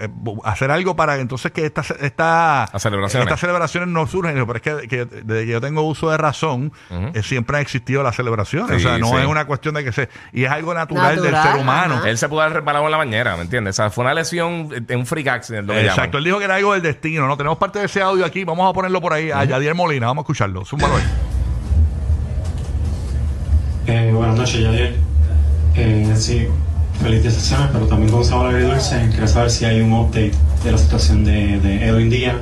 eh, 0.00 0.08
hacer 0.44 0.70
algo 0.70 0.96
para 0.96 1.16
entonces 1.18 1.52
que 1.52 1.64
esta, 1.64 1.82
esta, 2.00 2.68
celebraciones. 2.78 3.26
estas 3.26 3.40
celebraciones 3.40 3.88
no 3.88 4.06
surgen? 4.06 4.34
Pero 4.34 4.56
es 4.56 4.62
que, 4.62 4.88
que 4.88 5.04
desde 5.04 5.46
que 5.46 5.52
yo 5.52 5.60
tengo 5.60 5.82
uso 5.82 6.10
de 6.10 6.16
razón, 6.16 6.72
eh, 6.90 7.22
siempre 7.22 7.56
han 7.56 7.62
existido 7.62 8.02
las 8.02 8.16
celebraciones. 8.16 8.80
Sí, 8.80 8.86
o 8.86 8.88
sea, 8.88 8.98
no 8.98 9.10
sí. 9.10 9.16
es 9.16 9.26
una 9.26 9.44
cuestión 9.44 9.74
de 9.74 9.84
que 9.84 9.92
se... 9.92 10.08
Y 10.32 10.44
es 10.44 10.50
algo 10.50 10.74
natural, 10.74 11.22
del 11.22 11.34
ser 11.34 11.56
humano. 11.56 11.96
ajá. 11.96 12.08
Él 12.10 12.18
se 12.18 12.28
pudo 12.28 12.40
haber 12.40 12.56
resbalado 12.56 12.84
en 12.86 12.90
la 12.90 12.96
bañera, 12.96 13.36
¿me 13.36 13.42
entiendes? 13.42 13.76
O 13.76 13.82
sea, 13.82 13.90
fue 13.90 14.04
una 14.04 14.14
lesión 14.14 14.68
en 14.88 14.98
un 14.98 15.06
freak 15.06 15.28
accident, 15.28 15.66
lo 15.68 15.74
que 15.74 15.80
Exacto, 15.82 16.02
llaman. 16.02 16.18
él 16.18 16.24
dijo 16.24 16.38
que 16.38 16.44
era 16.44 16.54
algo 16.56 16.72
del 16.72 16.82
destino, 16.82 17.26
¿no? 17.26 17.36
Tenemos 17.36 17.58
parte 17.58 17.78
de 17.78 17.86
ese 17.86 18.02
audio 18.02 18.24
aquí, 18.24 18.44
vamos 18.44 18.68
a 18.68 18.72
ponerlo 18.72 19.00
por 19.00 19.12
ahí 19.12 19.30
a 19.30 19.44
Yadier 19.44 19.74
Molina, 19.74 20.06
vamos 20.06 20.22
a 20.22 20.24
escucharlo. 20.24 20.64
Zúmbalo 20.64 20.96
ahí. 20.96 21.02
Eh, 23.86 24.12
buenas 24.12 24.36
noches, 24.36 24.60
Yadier. 24.60 24.94
Eh, 25.76 26.12
sí, 26.16 26.48
felicitaciones, 27.00 27.68
pero 27.72 27.86
también 27.86 28.10
con 28.12 28.24
sabor 28.24 28.48
agridulce. 28.54 29.08
Quería 29.10 29.26
saber 29.26 29.50
si 29.50 29.64
hay 29.64 29.80
un 29.80 29.92
update 29.92 30.32
de 30.64 30.72
la 30.72 30.78
situación 30.78 31.24
de, 31.24 31.58
de 31.60 31.86
Edwin 31.86 32.10
Díaz 32.10 32.36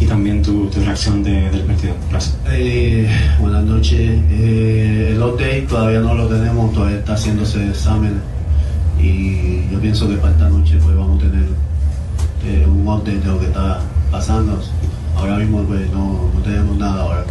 y 0.00 0.06
también 0.06 0.42
tu, 0.42 0.68
reacción 0.84 1.22
de- 1.22 1.50
del 1.50 1.60
partido. 1.62 1.94
Gracias. 2.10 2.36
Eh, 2.50 3.08
buenas 3.40 3.64
noches. 3.64 4.00
Eh, 4.30 5.12
el 5.14 5.22
update 5.22 5.62
todavía 5.68 6.00
no 6.00 6.14
lo 6.14 6.26
tenemos, 6.26 6.72
todavía 6.72 6.98
está 6.98 7.14
haciéndose 7.14 7.68
exámenes 7.68 8.18
y 9.00 9.68
yo 9.70 9.80
pienso 9.80 10.08
que 10.08 10.16
para 10.16 10.32
esta 10.32 10.48
noche 10.48 10.78
pues 10.82 10.96
vamos 10.96 11.22
a 11.22 11.26
tener 11.28 11.44
eh, 12.46 12.66
un 12.66 12.86
update 12.86 13.18
de 13.18 13.26
lo 13.26 13.38
que 13.40 13.46
está 13.46 13.80
pasando. 14.10 14.60
Ahora 15.16 15.36
mismo 15.36 15.62
pues 15.62 15.88
no 15.92 16.30
tenemos 16.44 16.76
nada 16.78 17.02
ahora. 17.02 17.24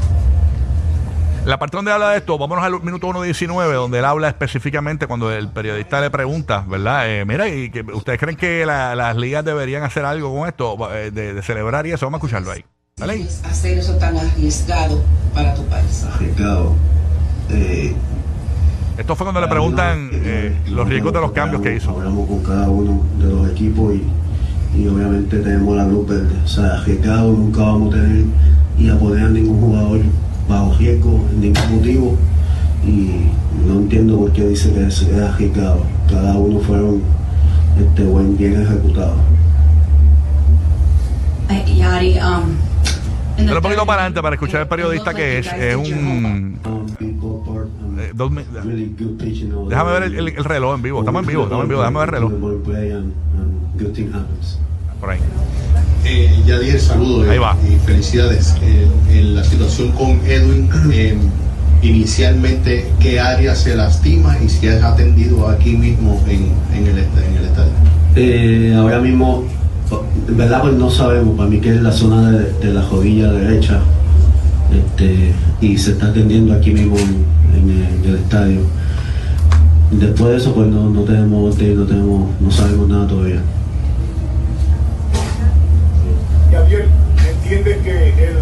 La 1.45 1.57
parte 1.57 1.75
donde 1.75 1.91
habla 1.91 2.09
de 2.11 2.17
esto, 2.17 2.37
vámonos 2.37 2.63
al 2.63 2.81
minuto 2.83 3.07
1.19, 3.07 3.73
donde 3.73 3.97
él 3.97 4.05
habla 4.05 4.27
específicamente 4.27 5.07
cuando 5.07 5.31
el 5.31 5.47
periodista 5.49 5.99
le 5.99 6.11
pregunta, 6.11 6.63
¿verdad? 6.67 7.09
Eh, 7.09 7.25
mira, 7.25 7.47
¿y 7.49 7.71
que, 7.71 7.81
¿ustedes 7.81 8.19
creen 8.19 8.37
que 8.37 8.63
la- 8.65 8.93
las 8.95 9.17
ligas 9.17 9.43
deberían 9.43 9.81
hacer 9.81 10.05
algo 10.05 10.33
con 10.37 10.47
esto, 10.47 10.77
eh, 10.93 11.09
de, 11.09 11.33
de 11.33 11.41
celebrar 11.41 11.87
y 11.87 11.91
eso? 11.93 12.05
Vamos 12.05 12.17
a 12.17 12.19
escucharlo 12.19 12.51
ahí. 12.51 12.63
¿Vale? 12.99 13.25
hacer 13.45 13.79
eso 13.79 13.95
tan 13.97 14.15
arriesgado 14.17 15.01
para 15.33 15.55
tu 15.55 15.65
país. 15.65 16.05
Arriesgado. 16.13 16.73
Eh, 17.49 17.95
Esto 18.99 19.15
fue 19.15 19.25
cuando 19.25 19.41
le 19.41 19.47
preguntan 19.47 20.09
eh, 20.13 20.55
los 20.69 20.87
riesgos 20.87 21.11
de 21.11 21.21
los 21.21 21.31
cambios 21.31 21.63
que 21.63 21.75
hizo. 21.77 21.89
Hablamos 21.89 22.27
con 22.27 22.43
cada 22.43 22.69
uno 22.69 23.03
de 23.17 23.25
los 23.33 23.49
equipos 23.49 23.95
y, 23.95 24.77
y 24.79 24.87
obviamente 24.87 25.39
tenemos 25.39 25.75
la 25.75 25.85
luz 25.87 26.07
verde. 26.07 26.35
O 26.45 26.47
sea, 26.47 26.65
arriesgado 26.75 27.31
nunca 27.31 27.61
vamos 27.61 27.95
a 27.95 27.97
tener 27.97 28.25
y 28.77 28.89
a 28.89 28.99
poner 28.99 29.25
a 29.25 29.29
ningún 29.29 29.59
jugador 29.59 30.01
bajo 30.51 30.73
riesgo, 30.77 31.25
en 31.31 31.41
ningún 31.41 31.75
motivo. 31.77 32.17
Y 32.85 33.27
no 33.67 33.73
entiendo 33.79 34.17
por 34.17 34.31
qué 34.33 34.47
dice 34.47 34.71
que 34.73 34.87
es, 34.87 35.01
es 35.01 35.19
arriesgado. 35.21 35.83
Cada 36.09 36.33
uno 36.37 36.59
fueron 36.59 37.01
este, 37.79 38.03
buen, 38.03 38.37
bien 38.37 38.61
ejecutados. 38.61 39.17
Yadi, 41.77 42.17
um, 42.19 42.55
Dale 43.37 43.55
un 43.55 43.61
poquito 43.61 43.85
para 43.85 44.01
adelante 44.01 44.21
para 44.21 44.35
escuchar 44.35 44.61
el 44.61 44.67
periodista 44.67 45.13
que 45.13 45.39
es, 45.39 45.47
es 45.51 45.75
un... 45.75 46.59
Um, 46.65 46.85
eh, 47.99 48.11
dos 48.13 48.31
déjame 49.67 49.91
ver 49.91 50.03
el, 50.03 50.15
el- 50.15 50.27
el 50.29 50.43
reloj 50.43 50.75
en 50.75 50.81
vivo. 50.81 50.99
Estamos 50.99 51.21
en 51.23 51.27
vivo, 51.27 51.43
estamos 51.43 51.63
en 51.63 51.69
vivo. 51.69 51.81
Déjame 51.81 51.99
ver 51.99 52.09
el 52.09 52.13
reloj. 52.15 52.31
Por 55.01 55.09
ahí. 55.09 55.19
Eh, 56.05 56.43
Yadier, 56.45 56.79
saludos 56.79 57.27
Ahí 57.27 57.37
va. 57.39 57.55
y 57.67 57.75
felicidades. 57.85 58.55
Eh, 58.61 58.87
en 59.09 59.35
la 59.35 59.43
situación 59.43 59.91
con 59.91 60.19
Edwin, 60.27 60.69
eh, 60.93 61.17
inicialmente, 61.81 62.87
¿qué 62.99 63.19
área 63.19 63.55
se 63.55 63.75
lastima 63.75 64.37
y 64.39 64.47
si 64.47 64.67
es 64.67 64.81
atendido 64.83 65.49
aquí 65.49 65.71
mismo 65.75 66.21
en, 66.27 66.51
en, 66.77 66.87
el, 66.87 66.97
en 66.99 67.37
el 67.37 67.45
estadio? 67.45 67.71
Eh, 68.15 68.75
ahora 68.77 68.99
mismo, 68.99 69.43
en 70.27 70.37
verdad, 70.37 70.61
pues 70.61 70.75
no 70.75 70.89
sabemos. 70.91 71.35
Para 71.35 71.49
mí 71.49 71.59
que 71.59 71.69
es 71.75 71.81
la 71.81 71.91
zona 71.91 72.31
de, 72.31 72.53
de 72.53 72.73
la 72.73 72.81
rodilla 72.87 73.31
derecha. 73.31 73.79
Este, 74.71 75.33
y 75.59 75.77
se 75.77 75.91
está 75.91 76.07
atendiendo 76.07 76.53
aquí 76.53 76.71
mismo 76.71 76.97
en, 76.97 77.25
en 77.55 77.69
el, 77.69 77.83
en 78.05 78.09
el 78.09 78.15
estadio. 78.15 78.59
Después 79.91 80.31
de 80.31 80.37
eso, 80.37 80.53
pues 80.53 80.67
no, 80.67 80.89
no 80.89 81.01
tenemos 81.01 81.57
no 81.57 81.85
tenemos, 81.85 82.29
no 82.39 82.51
sabemos 82.51 82.87
nada 82.87 83.07
todavía. 83.07 83.41
Gabriel, 86.51 86.85
entiende 87.29 87.79
que 87.83 88.25
el 88.27 88.35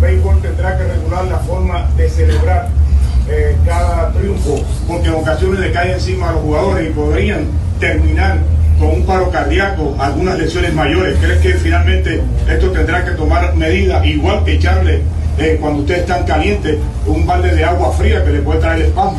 béisbol 0.00 0.40
tendrá 0.40 0.76
que 0.76 0.84
regular 0.84 1.24
la 1.26 1.38
forma 1.38 1.86
de 1.96 2.08
celebrar 2.08 2.68
eh, 3.28 3.56
cada 3.64 4.12
triunfo, 4.12 4.62
porque 4.90 5.08
en 5.08 5.14
ocasiones 5.14 5.60
le 5.60 5.70
cae 5.70 5.92
encima 5.92 6.30
a 6.30 6.32
los 6.32 6.42
jugadores 6.42 6.90
y 6.90 6.92
podrían 6.92 7.44
terminar 7.78 8.38
con 8.76 8.88
un 8.88 9.06
paro 9.06 9.30
cardíaco, 9.30 9.94
algunas 10.00 10.36
lesiones 10.36 10.74
mayores. 10.74 11.16
¿Crees 11.20 11.40
que 11.40 11.54
finalmente 11.54 12.20
esto 12.48 12.72
tendrá 12.72 13.04
que 13.04 13.12
tomar 13.12 13.54
medidas, 13.54 14.04
igual 14.04 14.42
que 14.44 14.54
echarle 14.54 15.02
eh, 15.38 15.58
cuando 15.60 15.82
ustedes 15.82 16.00
están 16.00 16.24
calientes 16.24 16.78
un 17.06 17.24
balde 17.24 17.54
de 17.54 17.64
agua 17.64 17.92
fría 17.92 18.24
que 18.24 18.32
le 18.32 18.40
puede 18.40 18.58
traer 18.58 18.86
spam? 18.86 19.14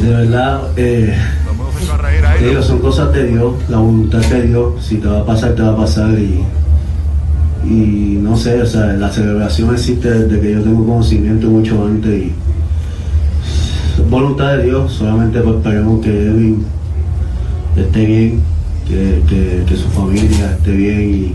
De 0.00 0.08
verdad, 0.08 0.60
eh, 0.76 1.18
el 2.38 2.48
digo, 2.48 2.62
son 2.62 2.78
cosas 2.78 3.12
de 3.12 3.24
Dios, 3.24 3.54
la 3.68 3.78
voluntad 3.78 4.20
de 4.20 4.42
Dios, 4.42 4.86
si 4.86 4.98
te 4.98 5.08
va 5.08 5.18
a 5.18 5.26
pasar, 5.26 5.56
te 5.56 5.62
va 5.62 5.72
a 5.72 5.76
pasar 5.76 6.10
y, 6.10 6.44
y 7.64 8.18
no 8.22 8.36
sé, 8.36 8.62
o 8.62 8.66
sea, 8.66 8.86
la 8.94 9.10
celebración 9.10 9.72
existe 9.74 10.10
desde 10.10 10.40
que 10.40 10.52
yo 10.52 10.62
tengo 10.62 10.86
conocimiento 10.86 11.48
mucho 11.48 11.84
antes 11.84 12.26
y 12.26 12.32
voluntad 14.08 14.56
de 14.56 14.64
Dios, 14.64 14.92
solamente 14.92 15.40
pues 15.40 15.56
esperemos 15.56 16.00
que 16.04 16.10
Edwin 16.26 16.64
esté 17.76 18.06
bien, 18.06 18.40
que, 18.86 19.22
que- 19.28 19.76
su 19.76 19.88
familia 19.88 20.52
esté 20.56 20.70
bien 20.72 21.34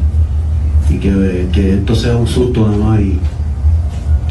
y, 0.90 0.98
que, 0.98 1.48
que 1.52 1.74
esto 1.76 1.96
sea 1.96 2.16
un 2.18 2.28
susto 2.28 2.68
nada 2.68 2.78
más 2.84 3.00
y 3.02 3.20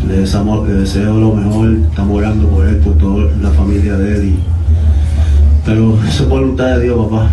le, 0.08 0.18
deseamos- 0.26 0.66
le 0.66 0.74
deseo 0.74 1.18
lo 1.18 1.34
mejor, 1.34 1.72
estamos 1.88 2.18
orando 2.18 2.48
por 2.48 2.66
él, 2.66 2.76
por 2.78 2.94
toda 2.98 3.30
la 3.40 3.50
familia 3.50 3.96
de 3.96 4.16
él 4.16 4.24
y- 4.30 4.38
pero 5.64 5.96
eso 6.08 6.24
es 6.24 6.28
voluntad 6.28 6.76
de 6.78 6.84
Dios, 6.84 7.06
papá. 7.08 7.30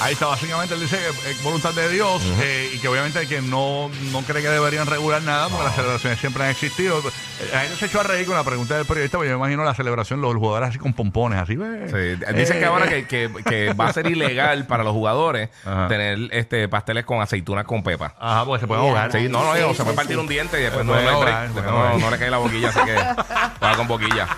Ahí 0.00 0.12
está, 0.12 0.26
básicamente 0.26 0.74
él 0.74 0.80
dice 0.80 0.96
que 1.24 1.30
es 1.32 1.42
voluntad 1.42 1.72
de 1.74 1.88
Dios 1.88 2.22
eh, 2.40 2.70
y 2.74 2.78
que 2.78 2.86
obviamente 2.86 3.26
que 3.26 3.42
no, 3.42 3.90
no 4.12 4.22
cree 4.22 4.42
que 4.42 4.48
deberían 4.48 4.86
regular 4.86 5.20
nada 5.22 5.48
porque 5.48 5.64
las 5.64 5.74
celebraciones 5.74 6.20
siempre 6.20 6.44
han 6.44 6.50
existido. 6.50 7.00
Eh, 7.00 7.50
La 7.52 7.60
gente 7.62 7.76
se 7.76 7.86
echó 7.86 8.00
a 8.00 8.04
reír 8.04 8.24
con 8.24 8.36
la 8.36 8.44
pregunta 8.44 8.76
del 8.76 8.86
periodista, 8.86 9.18
porque 9.18 9.30
yo 9.30 9.38
me 9.38 9.44
imagino 9.46 9.64
la 9.64 9.74
celebración, 9.74 10.20
los 10.20 10.34
jugadores 10.36 10.68
así 10.68 10.78
con 10.78 10.92
pompones, 10.92 11.40
así, 11.40 11.56
ve. 11.56 11.88
Sí, 12.18 12.24
Dicen 12.34 12.60
que 12.60 12.64
ahora 12.64 12.86
que, 12.88 13.06
que- 13.08 13.28
que 13.44 13.72
va 13.72 13.88
a 13.88 13.92
ser 13.92 14.06
ilegal 14.06 14.66
para 14.68 14.84
los 14.84 14.92
jugadores 14.92 15.48
Ajá. 15.64 15.88
tener 15.88 16.28
este 16.32 16.68
pasteles 16.68 17.04
con 17.04 17.20
aceitunas 17.20 17.64
con 17.64 17.82
pepa. 17.82 18.14
Ajá, 18.20 18.44
porque 18.44 18.60
se 18.60 18.66
puede 18.68 18.80
ahogar. 18.80 19.10
Sí, 19.10 19.28
no, 19.28 19.42
no, 19.42 19.54
Sí, 19.54 19.60
no, 19.62 19.68
sí, 19.70 19.74
se 19.78 19.82
puede 19.82 19.96
partir 19.96 20.14
sí. 20.14 20.20
un 20.20 20.28
diente 20.28 20.60
y 20.60 20.62
después 20.62 20.84
no, 20.86 20.94
ahogar, 20.94 21.52
Después 21.52 21.66
no, 22.00 22.10
le 22.10 22.18
cae 22.18 22.30
la 22.30 22.38
boquilla, 22.38 22.68
así 22.68 22.80
que 22.84 22.94
va 23.64 23.76
con 23.76 23.88
boquilla. 23.88 24.28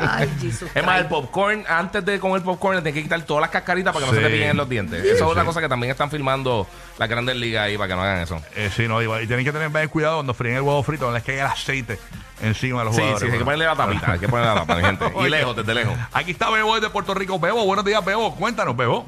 Ay, 0.00 0.30
Jesus 0.40 0.70
Es 0.74 0.84
más, 0.86 1.00
el 1.00 1.06
popcorn, 1.06 1.64
antes 1.68 2.02
de 2.04 2.18
comer 2.18 2.42
popcorn, 2.42 2.76
le 2.76 2.82
tienes 2.82 2.94
que 2.98 3.02
quitar 3.02 3.20
todas 3.22 3.42
las 3.42 3.50
cascaritas 3.50 3.92
para 3.92 4.06
que 4.06 4.10
no 4.12 4.16
se 4.16 4.22
te 4.24 4.30
peguen 4.30 4.50
en 4.50 4.56
los 4.56 4.66
dientes. 4.68 4.85
Sí, 4.90 4.96
Esa 4.96 5.12
es 5.12 5.18
sí. 5.18 5.24
otra 5.24 5.44
cosa 5.44 5.60
que 5.60 5.68
también 5.68 5.90
están 5.90 6.10
filmando 6.10 6.66
las 6.98 7.08
grandes 7.08 7.36
ligas 7.36 7.64
ahí 7.66 7.76
para 7.76 7.88
que 7.88 7.94
no 7.94 8.02
hagan 8.02 8.20
eso. 8.20 8.40
Eh, 8.54 8.70
sí, 8.74 8.86
no, 8.88 9.02
y, 9.02 9.22
y 9.22 9.26
tienen 9.26 9.44
que 9.44 9.52
tener 9.52 9.68
bien 9.70 9.88
cuidado 9.88 10.16
cuando 10.16 10.34
fríen 10.34 10.56
el 10.56 10.62
huevo 10.62 10.82
frito, 10.82 11.06
no 11.06 11.12
les 11.14 11.22
caiga 11.22 11.46
el 11.46 11.50
aceite 11.52 11.98
encima 12.42 12.80
de 12.80 12.84
los 12.86 12.94
Sí, 12.94 13.00
jugadores. 13.02 13.26
sí, 13.28 13.32
hay 13.32 13.38
que 13.38 13.44
ponerle 13.44 13.64
la 13.64 13.76
tapita, 13.76 14.12
hay 14.12 14.18
que 14.18 14.28
ponerle 14.28 14.54
la 14.54 14.60
tapa, 14.60 14.76
mi 14.76 14.82
gente. 14.84 15.04
Y 15.26 15.28
lejos, 15.28 15.56
desde 15.56 15.74
lejos. 15.74 15.94
Aquí 16.12 16.30
está 16.32 16.50
Bebo 16.50 16.74
desde 16.74 16.90
Puerto 16.90 17.14
Rico. 17.14 17.38
Bebo, 17.38 17.64
buenos 17.64 17.84
días, 17.84 18.04
Bebo. 18.04 18.34
Cuéntanos, 18.36 18.76
Bebo. 18.76 19.06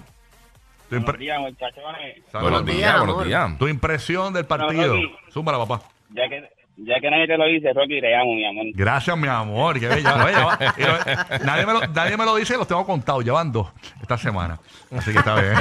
Tu, 0.88 0.97
impre- 0.97 1.18
días, 1.18 1.38
muchachones. 1.38 2.16
Buenos 2.32 2.64
días, 2.64 2.99
buenos 2.99 3.25
días. 3.25 3.58
Tu 3.58 3.68
impresión 3.68 4.32
del 4.32 4.47
partido. 4.47 4.94
Súmala, 5.32 5.58
papá. 5.58 5.82
Ya 6.11 6.26
que, 6.28 6.49
ya 6.78 7.00
que 7.00 7.11
nadie 7.11 7.26
te 7.26 7.37
lo 7.37 7.44
dice, 7.47 7.73
Rocky, 7.73 8.00
te 8.00 8.14
amo, 8.14 8.35
mi 8.35 8.47
amor. 8.47 8.66
Gracias, 8.75 9.16
mi 9.16 9.28
amor. 9.28 9.78
Qué 9.80 9.88
bella. 9.88 10.25
Oye, 10.25 10.32
ya 10.32 10.44
va- 10.47 10.58
y 10.76 10.82
lo- 10.82 11.44
nadie, 11.44 11.66
me 11.66 11.73
lo, 11.73 11.80
nadie 11.88 12.16
me 12.16 12.25
lo 12.25 12.37
dice, 12.37 12.56
los 12.56 12.66
tengo 12.68 12.87
contados. 12.87 13.25
Ya 13.25 13.32
van 13.32 13.50
dos 13.52 13.68
esta 14.00 14.16
semana. 14.16 14.58
Así 14.90 15.12
que 15.12 15.18
está 15.18 15.35
bien. 15.40 15.54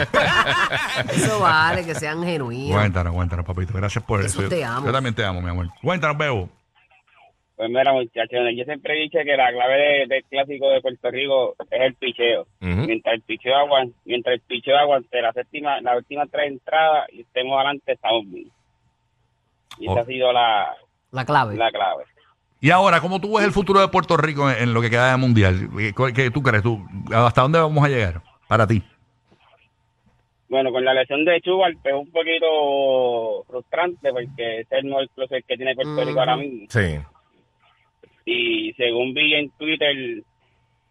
Eso 1.11 1.39
vale, 1.39 1.85
que 1.85 1.95
sean 1.95 2.23
genuinos. 2.23 2.75
cuéntanos, 2.77 3.13
cuéntanos, 3.13 3.45
papito. 3.45 3.73
Gracias 3.73 4.03
por 4.03 4.19
Eso 4.23 4.41
eso. 4.41 4.49
te 4.49 4.59
Yo- 4.61 4.67
amo. 4.67 4.85
Yo 4.87 4.91
también 4.91 5.15
te 5.15 5.25
amo, 5.25 5.41
mi 5.41 5.49
amor. 5.49 5.67
Cuéntanos, 5.81 6.17
Bebo. 6.17 6.49
Pues 7.55 7.69
mira, 7.71 7.91
muchachones, 7.91 8.55
yo 8.55 8.63
siempre 8.65 8.93
he 8.95 9.01
dicho 9.01 9.17
que 9.25 9.35
la 9.35 9.51
clave 9.51 9.73
de- 9.75 10.05
del 10.07 10.23
clásico 10.25 10.69
de 10.69 10.79
Puerto 10.79 11.09
Rico 11.09 11.55
es 11.71 11.81
el 11.81 11.95
picheo. 11.95 12.41
Ujú. 12.61 12.69
Mientras 12.85 13.15
el 13.15 13.21
picheo 13.23 13.55
aguante, 13.55 13.95
mientras 14.05 14.35
el 14.35 14.41
picheo 14.41 14.77
aguante 14.77 15.19
la 15.21 15.33
séptima, 15.33 15.81
la 15.81 15.97
última 15.97 16.27
tres 16.27 16.51
entradas 16.51 17.07
y 17.11 17.21
estemos 17.21 17.55
adelante, 17.55 17.93
estamos 17.93 18.25
bien. 18.29 18.51
Y 19.79 19.85
esa 19.85 19.93
Oh. 19.93 19.99
ha 20.01 20.05
sido 20.05 20.31
la, 20.33 20.67
La 21.11 21.25
clave. 21.25 21.55
la 21.55 21.71
clave. 21.71 22.03
Y 22.59 22.71
ahora, 22.71 22.99
¿cómo 23.01 23.21
tú 23.21 23.37
ves 23.37 23.45
el 23.45 23.51
futuro 23.51 23.79
de 23.79 23.87
Puerto 23.87 24.17
Rico 24.17 24.49
en, 24.49 24.63
en 24.63 24.73
lo 24.73 24.81
que 24.81 24.89
queda 24.89 25.11
de 25.11 25.17
mundial? 25.17 25.69
¿Qué, 25.77 26.13
qué 26.13 26.31
tú 26.31 26.41
crees? 26.41 26.63
¿Tú, 26.63 26.83
¿Hasta 27.13 27.43
dónde 27.43 27.59
vamos 27.59 27.83
a 27.83 27.87
llegar? 27.89 28.21
Para 28.47 28.65
ti. 28.65 28.81
Bueno, 30.49 30.71
con 30.71 30.83
la 30.85 30.93
lesión 30.93 31.25
de 31.25 31.41
Chubar, 31.41 31.73
pues 31.81 31.93
es 31.93 31.99
un 31.99 32.09
poquito 32.09 33.43
frustrante 33.47 34.09
porque 34.11 34.61
es 34.61 34.67
el 34.71 35.09
closer 35.13 35.43
que 35.43 35.57
tiene 35.57 35.75
Puerto 35.75 36.05
Rico 36.05 36.19
ahora 36.19 36.37
mismo. 36.37 36.65
Sí. 36.69 36.99
Y 38.25 38.73
según 38.73 39.13
vi 39.13 39.33
en 39.35 39.49
Twitter, 39.51 40.23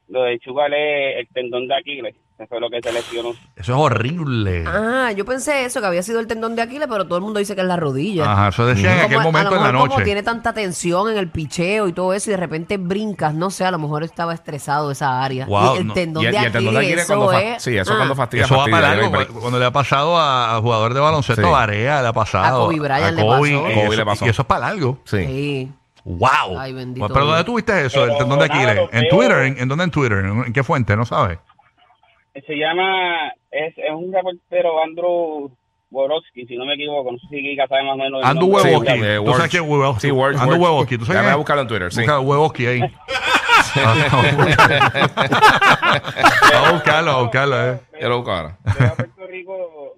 lo 0.08 0.22
de 0.24 0.38
Chubar 0.40 0.72
es 0.74 1.20
el 1.20 1.28
tendón 1.28 1.66
de 1.68 1.74
Aquiles. 1.74 2.14
Eso 2.38 2.54
es 2.54 2.60
lo 2.60 2.68
que 2.68 2.80
se 2.82 2.92
lesionó. 2.92 3.30
Eso 3.30 3.38
es 3.56 3.68
horrible. 3.70 4.64
Ah, 4.66 5.10
yo 5.16 5.24
pensé 5.24 5.64
eso, 5.64 5.80
que 5.80 5.86
había 5.86 6.02
sido 6.02 6.20
el 6.20 6.26
tendón 6.26 6.54
de 6.54 6.60
Aquiles, 6.60 6.86
pero 6.86 7.06
todo 7.06 7.16
el 7.16 7.24
mundo 7.24 7.38
dice 7.38 7.54
que 7.54 7.62
es 7.62 7.66
la 7.66 7.76
rodilla. 7.76 8.30
Ajá, 8.30 8.48
eso 8.48 8.66
decía 8.66 8.92
en 8.94 9.00
aquel 9.06 9.20
a- 9.20 9.22
momento 9.22 9.48
a 9.48 9.50
lo 9.52 9.56
en 9.56 9.62
la 9.62 9.72
mejor 9.72 9.88
Como 9.88 9.94
noche. 10.00 10.04
tiene 10.04 10.22
tanta 10.22 10.52
tensión 10.52 11.10
en 11.10 11.16
el 11.16 11.28
picheo 11.30 11.88
y 11.88 11.94
todo 11.94 12.12
eso, 12.12 12.28
y 12.28 12.32
de 12.32 12.36
repente 12.36 12.76
brincas, 12.76 13.32
no 13.32 13.50
sé, 13.50 13.64
a 13.64 13.70
lo 13.70 13.78
mejor 13.78 14.02
estaba 14.04 14.34
estresado 14.34 14.90
esa 14.90 15.22
área. 15.24 15.46
Wow, 15.46 15.76
y 15.76 15.78
el 15.78 15.86
no. 15.86 15.94
tendón 15.94 16.22
Y 16.24 16.26
el- 16.26 16.32
de 16.32 16.38
y 16.38 16.40
el 16.42 16.46
Aquiles, 16.48 16.52
tendón 16.52 16.74
de 16.74 16.80
Aquiles 16.80 17.04
eso 17.04 17.16
cuando 17.16 17.32
es- 17.38 17.62
sí, 17.62 17.76
eso 17.78 17.92
ah, 17.92 17.96
cuando 17.96 18.14
fastidia, 18.14 18.44
Eso 18.44 18.54
va 18.54 18.60
fastidia, 18.60 18.80
para 18.82 18.94
break. 18.96 19.10
Cuando, 19.28 19.40
cuando 19.40 19.58
le 19.58 19.64
ha 19.64 19.70
pasado 19.72 20.18
a, 20.18 20.56
a 20.56 20.60
jugador 20.60 20.92
de 20.92 21.00
baloncesto, 21.00 21.40
Sí. 21.42 21.48
a 21.48 21.50
Barea, 21.50 22.02
le 22.02 22.08
ha 22.08 22.12
pasado. 22.12 22.64
A 22.64 22.66
Kobe 22.66 22.80
Bryant 22.80 23.16
le 23.16 23.22
Kobe, 23.22 23.38
pasó. 23.40 23.46
y 23.46 23.54
Kobe 23.74 23.84
eso- 23.86 23.92
le 23.96 24.04
pasó. 24.04 24.26
Y 24.26 24.28
eso 24.28 24.42
es 24.42 24.46
para 24.48 24.60
largo. 24.60 24.98
Sí. 25.04 25.24
Sí. 25.24 25.72
¡Wow! 26.04 26.58
Ay, 26.58 26.72
bendito 26.74 27.00
Pues, 27.06 27.12
pero 27.14 27.26
¿dónde 27.26 27.44
tuviste 27.44 27.86
eso, 27.86 28.02
el 28.04 28.10
Pero 28.10 28.18
tendón 28.18 28.38
de 28.40 28.44
Aquiles? 28.44 28.78
¿En 28.92 29.08
Twitter? 29.08 29.38
¿En, 29.38 29.58
en 29.58 29.68
dónde 29.68 29.84
en 29.84 29.90
Twitter? 29.90 30.18
¿En, 30.18 30.44
en 30.44 30.52
qué 30.52 30.62
fuente? 30.62 30.94
¿No 30.96 31.04
sabes? 31.06 31.38
Se 32.46 32.54
llama, 32.54 33.32
es, 33.50 33.72
es 33.78 33.90
un 33.94 34.12
reportero, 34.12 34.82
Andrew 34.82 35.50
Borowski, 35.90 36.46
si 36.46 36.56
no 36.56 36.64
me 36.66 36.74
equivoco. 36.74 37.12
No 37.12 37.18
sé 37.18 37.26
si 37.30 37.40
Giga 37.40 37.66
sabe 37.66 37.84
más 37.84 37.94
o 37.94 37.96
menos. 37.96 38.22
nombre. 38.34 38.62
Huevoski. 38.62 38.92
Sí, 38.92 39.00
eh, 39.04 39.20
¿Tú 39.24 39.32
sabes 39.32 39.50
quién 39.50 39.64
es 39.64 39.70
Huevoski? 39.70 40.00
Sí, 40.00 40.10
Word. 40.10 40.36
Huevoski. 40.36 40.98
¿Tú 40.98 41.04
sabes 41.04 41.22
Déjame 41.22 41.26
quién 41.28 41.30
es? 41.32 41.36
buscarlo 41.38 41.62
en 41.62 41.68
Twitter, 41.68 41.92
sí. 41.92 42.00
Busca 42.00 42.20
Huevoski 42.20 42.66
ahí. 42.66 42.80
A 46.54 46.72
buscarlo, 46.72 47.10
a 47.10 47.22
buscarlo, 47.22 47.72
eh. 47.72 47.80
Yo 48.00 48.08
lo 48.08 48.16
busco 48.18 48.32
ahora. 48.32 48.58
A 48.64 48.94
Puerto 48.94 49.26
Rico 49.26 49.94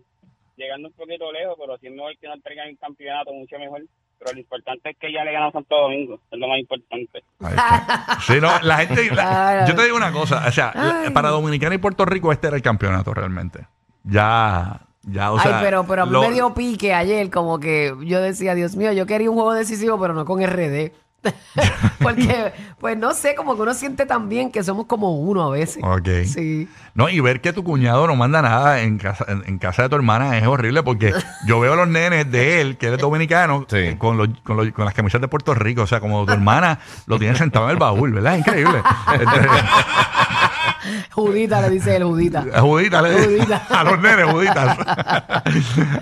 llegando 0.57 0.89
un 0.89 0.95
poquito 0.95 1.31
lejos, 1.33 1.57
pero 1.59 1.79
si 1.79 1.87
es 1.87 1.93
mejor 1.93 2.17
que 2.19 2.27
no 2.29 2.41
traigan 2.41 2.69
el 2.69 2.79
campeonato, 2.79 3.33
mucho 3.33 3.59
mejor. 3.59 3.83
Pero 4.19 4.33
lo 4.33 4.39
importante 4.41 4.91
es 4.91 4.97
que 4.99 5.13
ya 5.13 5.23
le 5.25 5.33
ganamos 5.33 5.55
a 5.55 5.59
Santo 5.59 5.77
Domingo, 5.77 6.21
es 6.31 6.39
lo 6.39 6.49
más 6.49 6.59
importante. 6.59 7.23
Ahí 7.41 7.51
está. 7.55 8.19
Sí, 8.27 8.41
no, 8.41 8.51
la 8.63 8.77
gente. 8.79 9.15
la- 9.15 9.65
yo 9.69 9.75
te 9.75 9.85
digo 9.85 9.97
una 9.97 10.11
cosa, 10.13 10.45
o 10.47 10.51
sea, 10.53 10.73
la- 10.75 11.11
para 11.13 11.29
Dominicana 11.31 11.75
y 11.75 11.79
Puerto 11.79 12.05
Rico 12.05 12.33
este 12.33 12.49
era 12.49 12.57
el 12.57 12.63
campeonato 12.63 13.15
realmente. 13.15 13.67
Ya, 14.05 14.81
ya, 15.03 15.33
o 15.33 15.39
sea. 15.39 15.59
Ay, 15.59 15.65
pero, 15.65 15.85
pero 15.87 16.03
a 16.03 16.07
mí 16.07 16.13
lo- 16.13 16.21
me 16.23 16.33
dio 16.33 16.55
pique 16.55 16.95
ayer, 16.95 17.31
como 17.31 17.61
que 17.61 17.95
yo 18.05 18.21
decía, 18.21 18.55
Dios 18.55 18.75
mío, 18.77 18.93
yo 18.93 19.07
quería 19.07 19.31
un 19.31 19.37
juego 19.37 19.53
decisivo, 19.55 19.99
pero 20.01 20.15
no 20.15 20.25
con 20.25 20.41
RD. 20.43 20.93
Porque, 22.01 22.53
pues 22.79 22.97
no 22.97 23.13
sé, 23.13 23.35
como 23.35 23.57
que 23.57 23.63
uno 23.63 23.75
siente 23.75 24.07
también 24.07 24.51
que 24.53 24.63
somos 24.63 24.87
como 24.87 25.19
uno 25.19 25.43
a 25.43 25.51
veces. 25.51 25.83
Ok. 25.83 26.09
Sí. 26.25 26.69
No, 26.95 27.09
y 27.09 27.19
ver 27.21 27.41
que 27.41 27.53
tu 27.53 27.65
cuñado 27.65 28.07
no 28.07 28.15
manda 28.17 28.41
nada 28.41 28.81
en 28.83 28.99
casa, 28.99 29.25
en, 29.29 29.43
en 29.47 29.59
casa 29.59 29.83
de 29.83 29.89
tu 29.89 29.97
hermana 29.97 30.39
es 30.39 30.47
horrible 30.47 30.83
porque 30.83 31.13
yo 31.47 31.59
veo 31.61 31.73
a 31.73 31.77
los 31.77 31.89
nenes 31.89 32.31
de 32.31 32.61
él, 32.61 32.77
que 32.77 32.87
él 32.87 32.95
es 32.95 33.01
dominicano, 33.01 33.67
Sí. 33.69 33.77
eh, 33.79 33.97
con, 33.99 34.17
los, 34.17 34.29
con, 34.45 34.57
los- 34.57 34.71
con 34.73 34.85
las 34.85 34.95
camisas 34.95 35.21
de 35.21 35.29
Puerto 35.29 35.55
Rico. 35.55 35.83
O 35.83 35.87
sea, 35.87 36.01
como 36.01 36.25
tu 36.25 36.33
hermana 36.33 36.79
lo 37.07 37.19
tiene 37.19 37.37
sentado 37.37 37.67
en 37.67 37.73
el 37.73 37.77
baúl, 37.79 38.13
¿verdad? 38.13 38.35
Es 38.35 38.41
increíble. 38.41 38.81
Entonces, 39.13 39.51
Judita 41.13 41.61
le 41.63 41.71
dice 41.71 41.97
el 41.97 42.05
Judita. 42.05 42.45
Eh, 42.53 42.59
Judita, 42.61 43.03
le 43.03 43.13
Judita. 43.25 43.67
a 43.71 43.85
los 43.85 43.99
nenes, 44.01 44.27
Juditas. 44.33 44.79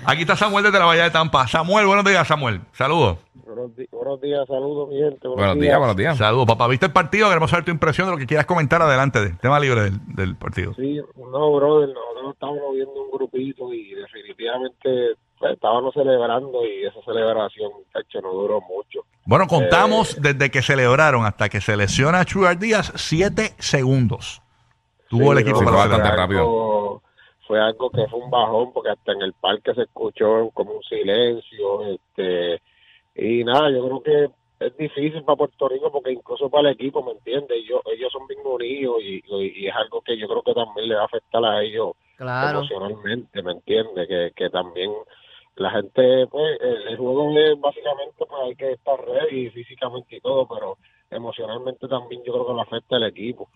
Aquí 0.05 0.21
está 0.21 0.35
Samuel 0.35 0.63
desde 0.65 0.79
la 0.79 0.85
Bahía 0.85 1.03
de 1.03 1.11
Tampa. 1.11 1.47
Samuel, 1.47 1.85
buenos 1.85 2.05
días, 2.05 2.27
Samuel. 2.27 2.61
Saludos. 2.73 3.17
Buenos, 3.33 4.21
días, 4.21 4.45
saludos, 4.47 4.89
mi 4.89 4.97
gente. 4.97 5.27
Buenos 5.27 5.59
días, 5.59 5.77
buenos 5.77 5.95
días. 5.95 6.17
Saludos, 6.17 6.45
papá. 6.45 6.67
¿Viste 6.67 6.85
el 6.87 6.91
partido? 6.91 7.27
Queremos 7.27 7.49
saber 7.49 7.65
tu 7.65 7.71
impresión 7.71 8.07
de 8.07 8.11
lo 8.13 8.17
que 8.17 8.25
quieras 8.27 8.45
comentar 8.45 8.81
adelante. 8.81 9.19
de- 9.21 9.29
tema 9.31 9.59
libre 9.59 9.81
del, 9.83 9.99
del 10.15 10.35
partido. 10.35 10.73
Sí, 10.75 10.99
no, 11.15 11.53
brother, 11.53 11.89
nosotros 11.89 12.33
estábamos 12.33 12.73
viendo 12.73 12.93
un 12.93 13.11
grupito 13.11 13.73
y 13.73 13.93
definitivamente 13.95 15.15
pues, 15.39 15.53
estábamos 15.53 15.93
celebrando 15.93 16.65
y 16.65 16.85
esa 16.85 16.99
celebración, 17.05 17.71
muchacho, 17.73 18.21
no 18.21 18.31
duró 18.33 18.61
mucho. 18.61 18.99
Bueno, 19.25 19.47
contamos 19.47 20.17
desde 20.21 20.51
que 20.51 20.61
celebraron 20.61 21.25
hasta 21.25 21.49
que 21.49 21.59
se 21.61 21.75
lesiona 21.77 22.19
a 22.21 22.25
Chugar 22.25 22.57
Díaz, 22.59 22.91
siete 22.95 23.53
segundos. 23.59 24.41
Tuvo 25.09 25.31
el 25.33 25.39
equipo 25.39 25.61
no, 25.61 25.71
para 25.71 25.87
fue 25.87 25.97
rápido. 26.15 26.39
algo- 26.41 27.01
Fue 27.47 27.59
algo 27.61 27.89
que 27.91 28.05
fue 28.07 28.19
un 28.19 28.29
bajón 28.29 28.73
porque 28.73 28.89
hasta 28.89 29.13
en 29.13 29.21
el 29.21 29.33
parque 29.33 29.73
se 29.73 29.83
escuchó 29.83 30.49
como 30.53 30.73
un 30.73 30.83
silencio. 30.83 31.83
este 31.85 32.61
Y 33.15 33.43
nada, 33.43 33.69
yo 33.71 33.85
creo 33.85 34.03
que 34.03 34.29
es 34.65 34.75
difícil 34.77 35.23
para 35.23 35.37
Puerto 35.37 35.69
Rico 35.69 35.91
porque 35.91 36.11
incluso 36.11 36.49
para 36.49 36.69
el 36.69 36.75
equipo, 36.75 37.01
¿me 37.03 37.11
entiendes? 37.13 37.57
Ellos, 37.57 37.81
ellos 37.85 38.11
son 38.11 38.27
bien 38.27 38.41
unidos 38.43 38.97
y, 39.01 39.23
y, 39.25 39.63
y 39.63 39.67
es 39.67 39.75
algo 39.75 40.01
que 40.01 40.17
yo 40.17 40.27
creo 40.27 40.41
que 40.41 40.53
también 40.53 40.89
le 40.89 40.95
va 40.95 41.03
a 41.03 41.05
afectar 41.05 41.43
a 41.45 41.61
ellos 41.63 41.93
Claro. 42.17 42.59
emocionalmente, 42.59 43.41
¿me 43.43 43.51
entiendes? 43.51 44.07
Que, 44.07 44.31
que 44.35 44.49
también 44.49 44.91
la 45.55 45.69
gente, 45.71 46.25
pues, 46.27 46.59
el, 46.61 46.87
el 46.89 46.97
juego 46.97 47.31
es 47.37 47.59
básicamente, 47.59 48.13
pues 48.17 48.41
hay 48.43 48.55
que 48.55 48.71
estar 48.73 48.99
ready 49.05 49.49
físicamente 49.51 50.15
y 50.17 50.19
todo, 50.21 50.47
pero 50.47 50.77
emocionalmente 51.11 51.87
también 51.87 52.23
yo 52.23 52.33
creo 52.33 52.47
que 52.47 52.53
le 52.53 52.61
afecta 52.61 52.95
al 52.97 53.03
equipo. 53.03 53.47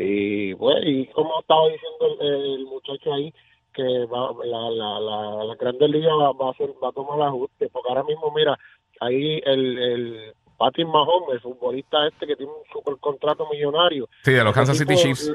Y 0.00 0.54
pues, 0.54 0.76
y 0.84 1.06
como 1.06 1.40
estaba 1.40 1.68
diciendo 1.68 2.20
el, 2.20 2.54
el 2.60 2.66
muchacho 2.66 3.12
ahí, 3.12 3.34
que 3.74 4.06
va, 4.06 4.32
la, 4.44 4.70
la, 4.70 5.00
la, 5.00 5.44
la 5.44 5.54
Grandes 5.56 5.90
Ligas 5.90 6.12
va, 6.12 6.32
va 6.32 6.48
a 6.48 6.50
hacer, 6.52 6.70
va 6.82 6.90
a 6.90 6.92
tomar 6.92 7.20
ajuste, 7.20 7.68
porque 7.68 7.88
ahora 7.88 8.04
mismo, 8.04 8.32
mira, 8.34 8.56
ahí 9.00 9.40
el, 9.44 9.78
el 9.78 10.32
Patrick 10.56 10.86
Mahomes, 10.86 11.34
el 11.34 11.40
futbolista 11.40 12.06
este 12.06 12.28
que 12.28 12.36
tiene 12.36 12.52
un 12.52 12.64
super 12.72 12.96
contrato 13.00 13.48
millonario, 13.50 14.08
Sí, 14.22 14.32
de 14.32 14.44
los 14.44 14.54
Kansas 14.54 14.78
City 14.78 14.94
tipo, 14.94 15.02
Chiefs. 15.02 15.32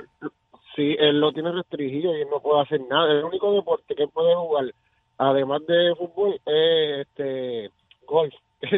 Sí, 0.77 0.96
él 0.98 1.20
lo 1.20 1.34
tiene 1.34 1.51
restringido 1.51 2.15
y 2.15 2.22
él 2.22 2.27
no 2.32 2.39
puede 2.39 2.62
hacer 2.62 2.82
nada. 2.89 3.12
El 3.12 3.25
único 3.25 3.53
deporte 3.53 3.96
que 3.96 4.03
él 4.03 4.10
puede 4.13 4.34
jugar, 4.34 4.74
además 5.17 5.65
de 5.67 5.93
fútbol, 5.96 6.39
es 6.46 7.08
este 7.08 7.70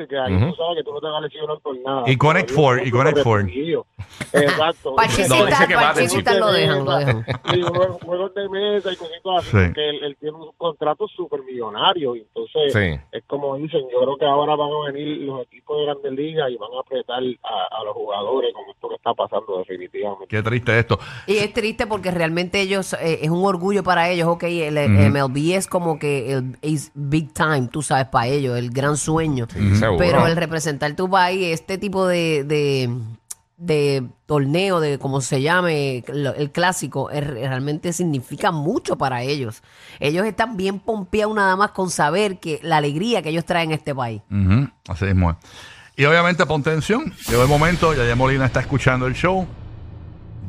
Que 0.08 0.18
ahí 0.20 0.36
Ujú. 0.36 0.50
tú 0.52 0.56
sabes 0.58 0.78
que 0.78 0.84
tú 0.84 0.94
no 0.94 1.00
te 1.00 1.08
vas 1.08 1.18
a 1.18 1.22
lesionar 1.22 1.58
por 1.60 1.78
nada. 1.80 2.04
Y 2.06 2.18
Connect 2.18 2.52
Four, 2.52 2.86
y 2.86 2.92
Connect 2.92 3.20
Four. 3.20 3.50
Exacto. 4.34 4.96
No, 5.30 5.46
dice 5.46 5.68
que 5.68 5.76
va 5.76 5.90
a 5.90 5.94
lo 5.94 6.52
dejan, 6.52 6.86
lo 6.86 6.98
dejan. 6.98 7.26
Sí, 7.52 7.62
juegos, 7.62 8.34
de 8.36 8.50
mesa 8.50 8.92
y 8.92 8.96
cositas 8.96 9.22
así, 9.38 9.50
Sí. 9.50 9.58
porque 9.66 9.90
él, 9.90 10.04
él 10.04 10.18
tiene 10.20 10.38
un 10.38 10.52
contrato 10.58 11.08
súper 11.08 11.42
millonario. 11.44 12.16
Entonces, 12.16 12.74
Sí. 12.74 13.00
es 13.12 13.24
como 13.28 13.56
dicen, 13.58 13.82
yo 13.92 14.00
creo 14.02 14.18
que 14.18 14.26
ahora 14.26 14.56
van 14.56 14.70
a 14.70 14.92
venir 14.92 15.20
los 15.22 15.42
equipos 15.44 15.78
de 15.78 15.86
Grandes 15.86 16.12
Ligas 16.14 16.52
y 16.52 16.58
van 16.58 16.70
a 16.76 16.80
apretar 16.82 17.18
a, 17.44 17.80
a 17.80 17.84
los 17.86 17.94
jugadores 17.94 18.54
con 18.54 18.64
esto 18.70 18.90
que 18.90 18.96
está 18.96 19.14
pasando 19.14 19.58
definitivamente. 19.60 20.28
Qué 20.28 20.44
triste 20.44 20.78
esto. 20.80 21.00
Y 21.28 21.38
es 21.38 21.54
triste 21.54 21.88
porque 21.88 22.12
realmente 22.12 22.62
ellos, 22.62 22.94
eh, 22.94 23.20
es 23.22 23.30
un 23.30 23.44
orgullo 23.46 23.84
para 23.84 24.10
ellos, 24.10 24.28
ok, 24.28 24.44
el. 24.44 24.76
MLB 25.12 25.56
es 25.56 25.68
como 25.68 25.98
que 26.00 26.32
el 26.34 26.58
es 26.62 26.92
big 26.94 27.34
time, 27.34 27.68
tú 27.72 27.82
sabes, 27.82 28.08
para 28.08 28.28
ellos, 28.28 28.58
el 28.58 28.70
gran 28.72 28.98
sueño. 28.98 29.48
Seguro. 29.86 30.06
Pero 30.06 30.28
el 30.28 30.36
representar 30.36 30.96
tu 30.96 31.10
país, 31.10 31.54
este 31.54 31.78
tipo 31.78 32.08
de, 32.08 32.44
de, 32.44 32.90
de 33.58 34.04
torneo, 34.26 34.80
de 34.80 35.00
como 35.00 35.22
se 35.22 35.42
llame, 35.42 36.04
el 36.08 36.52
clásico, 36.52 37.10
es- 37.10 37.26
realmente 37.26 37.94
significa 37.94 38.52
mucho 38.52 38.98
para 38.98 39.22
ellos. 39.24 39.64
Ellos 40.00 40.26
están 40.26 40.58
bien 40.58 40.80
pompeados 40.80 41.36
nada 41.36 41.56
más 41.56 41.72
con 41.72 41.90
saber 41.90 42.40
que 42.40 42.60
la 42.64 42.78
alegría 42.78 43.22
que 43.22 43.30
ellos 43.30 43.46
traen 43.46 43.72
a 43.72 43.76
este 43.76 43.94
país. 43.96 44.22
Así 44.88 45.06
mismo 45.06 45.32
es. 45.32 45.38
Y 45.98 46.04
obviamente, 46.04 46.46
pon 46.46 46.62
tensión. 46.62 47.14
Llegó 47.30 47.44
el 47.44 47.48
momento, 47.48 47.94
Yadier 47.94 48.18
Molina 48.18 48.46
está 48.46 48.60
escuchando 48.60 49.08
el 49.08 49.14
show. 49.16 49.48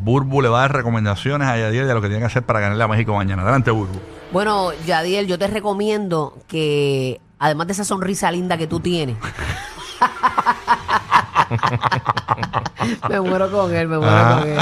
Burbu 0.02 0.42
le 0.42 0.48
va 0.48 0.58
a 0.58 0.60
dar 0.62 0.72
recomendaciones 0.74 1.48
a 1.48 1.56
Yadier 1.56 1.86
de 1.86 1.94
lo 1.94 2.00
que 2.02 2.08
tiene 2.08 2.20
que 2.20 2.26
hacer 2.26 2.42
para 2.42 2.60
ganarle 2.60 2.82
a 2.84 2.88
México 2.88 3.14
mañana. 3.14 3.42
Adelante, 3.42 3.70
Burbu. 3.70 3.98
Bueno, 4.32 4.70
Yadiel, 4.86 5.26
yo 5.26 5.38
te 5.38 5.46
recomiendo 5.46 6.36
que, 6.48 7.20
además 7.38 7.66
de 7.66 7.72
esa 7.74 7.84
sonrisa 7.84 8.30
linda 8.30 8.56
que 8.56 8.66
tú 8.66 8.80
tienes, 8.80 9.16
me 13.08 13.20
muero 13.20 13.50
con 13.50 13.74
él, 13.74 13.88
me 13.88 13.98
muero 13.98 14.12
Ah. 14.16 14.38
con 14.40 14.48
él. 14.48 14.58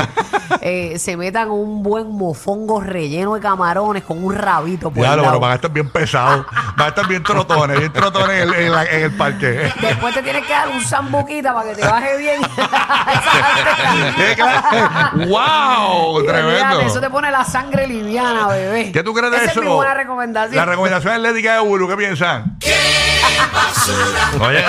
Eh, 0.60 0.98
se 0.98 1.16
metan 1.16 1.50
un 1.50 1.82
buen 1.82 2.10
mofongo 2.10 2.80
relleno 2.80 3.34
de 3.34 3.40
camarones 3.40 4.02
con 4.04 4.22
un 4.22 4.34
rabito 4.34 4.90
por 4.90 5.02
Claro, 5.02 5.22
pero 5.24 5.40
van 5.40 5.52
a 5.52 5.54
estar 5.56 5.70
bien 5.70 5.88
pesados. 5.90 6.46
Van 6.76 6.86
a 6.86 6.88
estar 6.88 7.06
bien 7.06 7.22
trotones, 7.22 7.78
bien 7.78 7.92
trotones 7.92 8.42
en 8.42 8.48
el, 8.48 8.54
en 8.54 8.72
la- 8.72 8.84
en 8.84 9.02
el 9.04 9.12
parque. 9.16 9.72
Después 9.80 10.14
te 10.14 10.22
tienes 10.22 10.44
que 10.46 10.52
dar 10.52 10.68
un 10.68 10.80
zambuquita 10.82 11.52
para 11.54 11.70
que 11.70 11.76
te 11.76 11.86
baje 11.86 12.16
bien. 12.18 12.40
¿Qué? 14.16 15.26
¡Wow! 15.26 16.24
Tremendo. 16.24 16.80
Eso 16.80 17.00
te 17.00 17.10
pone 17.10 17.30
la 17.30 17.44
sangre 17.44 17.86
liviana, 17.86 18.46
bebé. 18.48 18.92
¿Qué 18.92 19.02
tú 19.02 19.12
crees 19.14 19.30
de 19.32 19.36
Esa 19.38 19.50
eso? 19.52 19.60
es 19.60 19.66
mi 19.66 19.72
buena 19.72 19.94
recomendación. 19.94 20.56
La 20.56 20.64
recomendación 20.64 21.12
atlética 21.14 21.54
de 21.54 21.60
Burbu, 21.60 21.88
¿qué 21.88 21.96
piensan? 21.96 22.58
Oye, 24.40 24.62
no, 24.62 24.68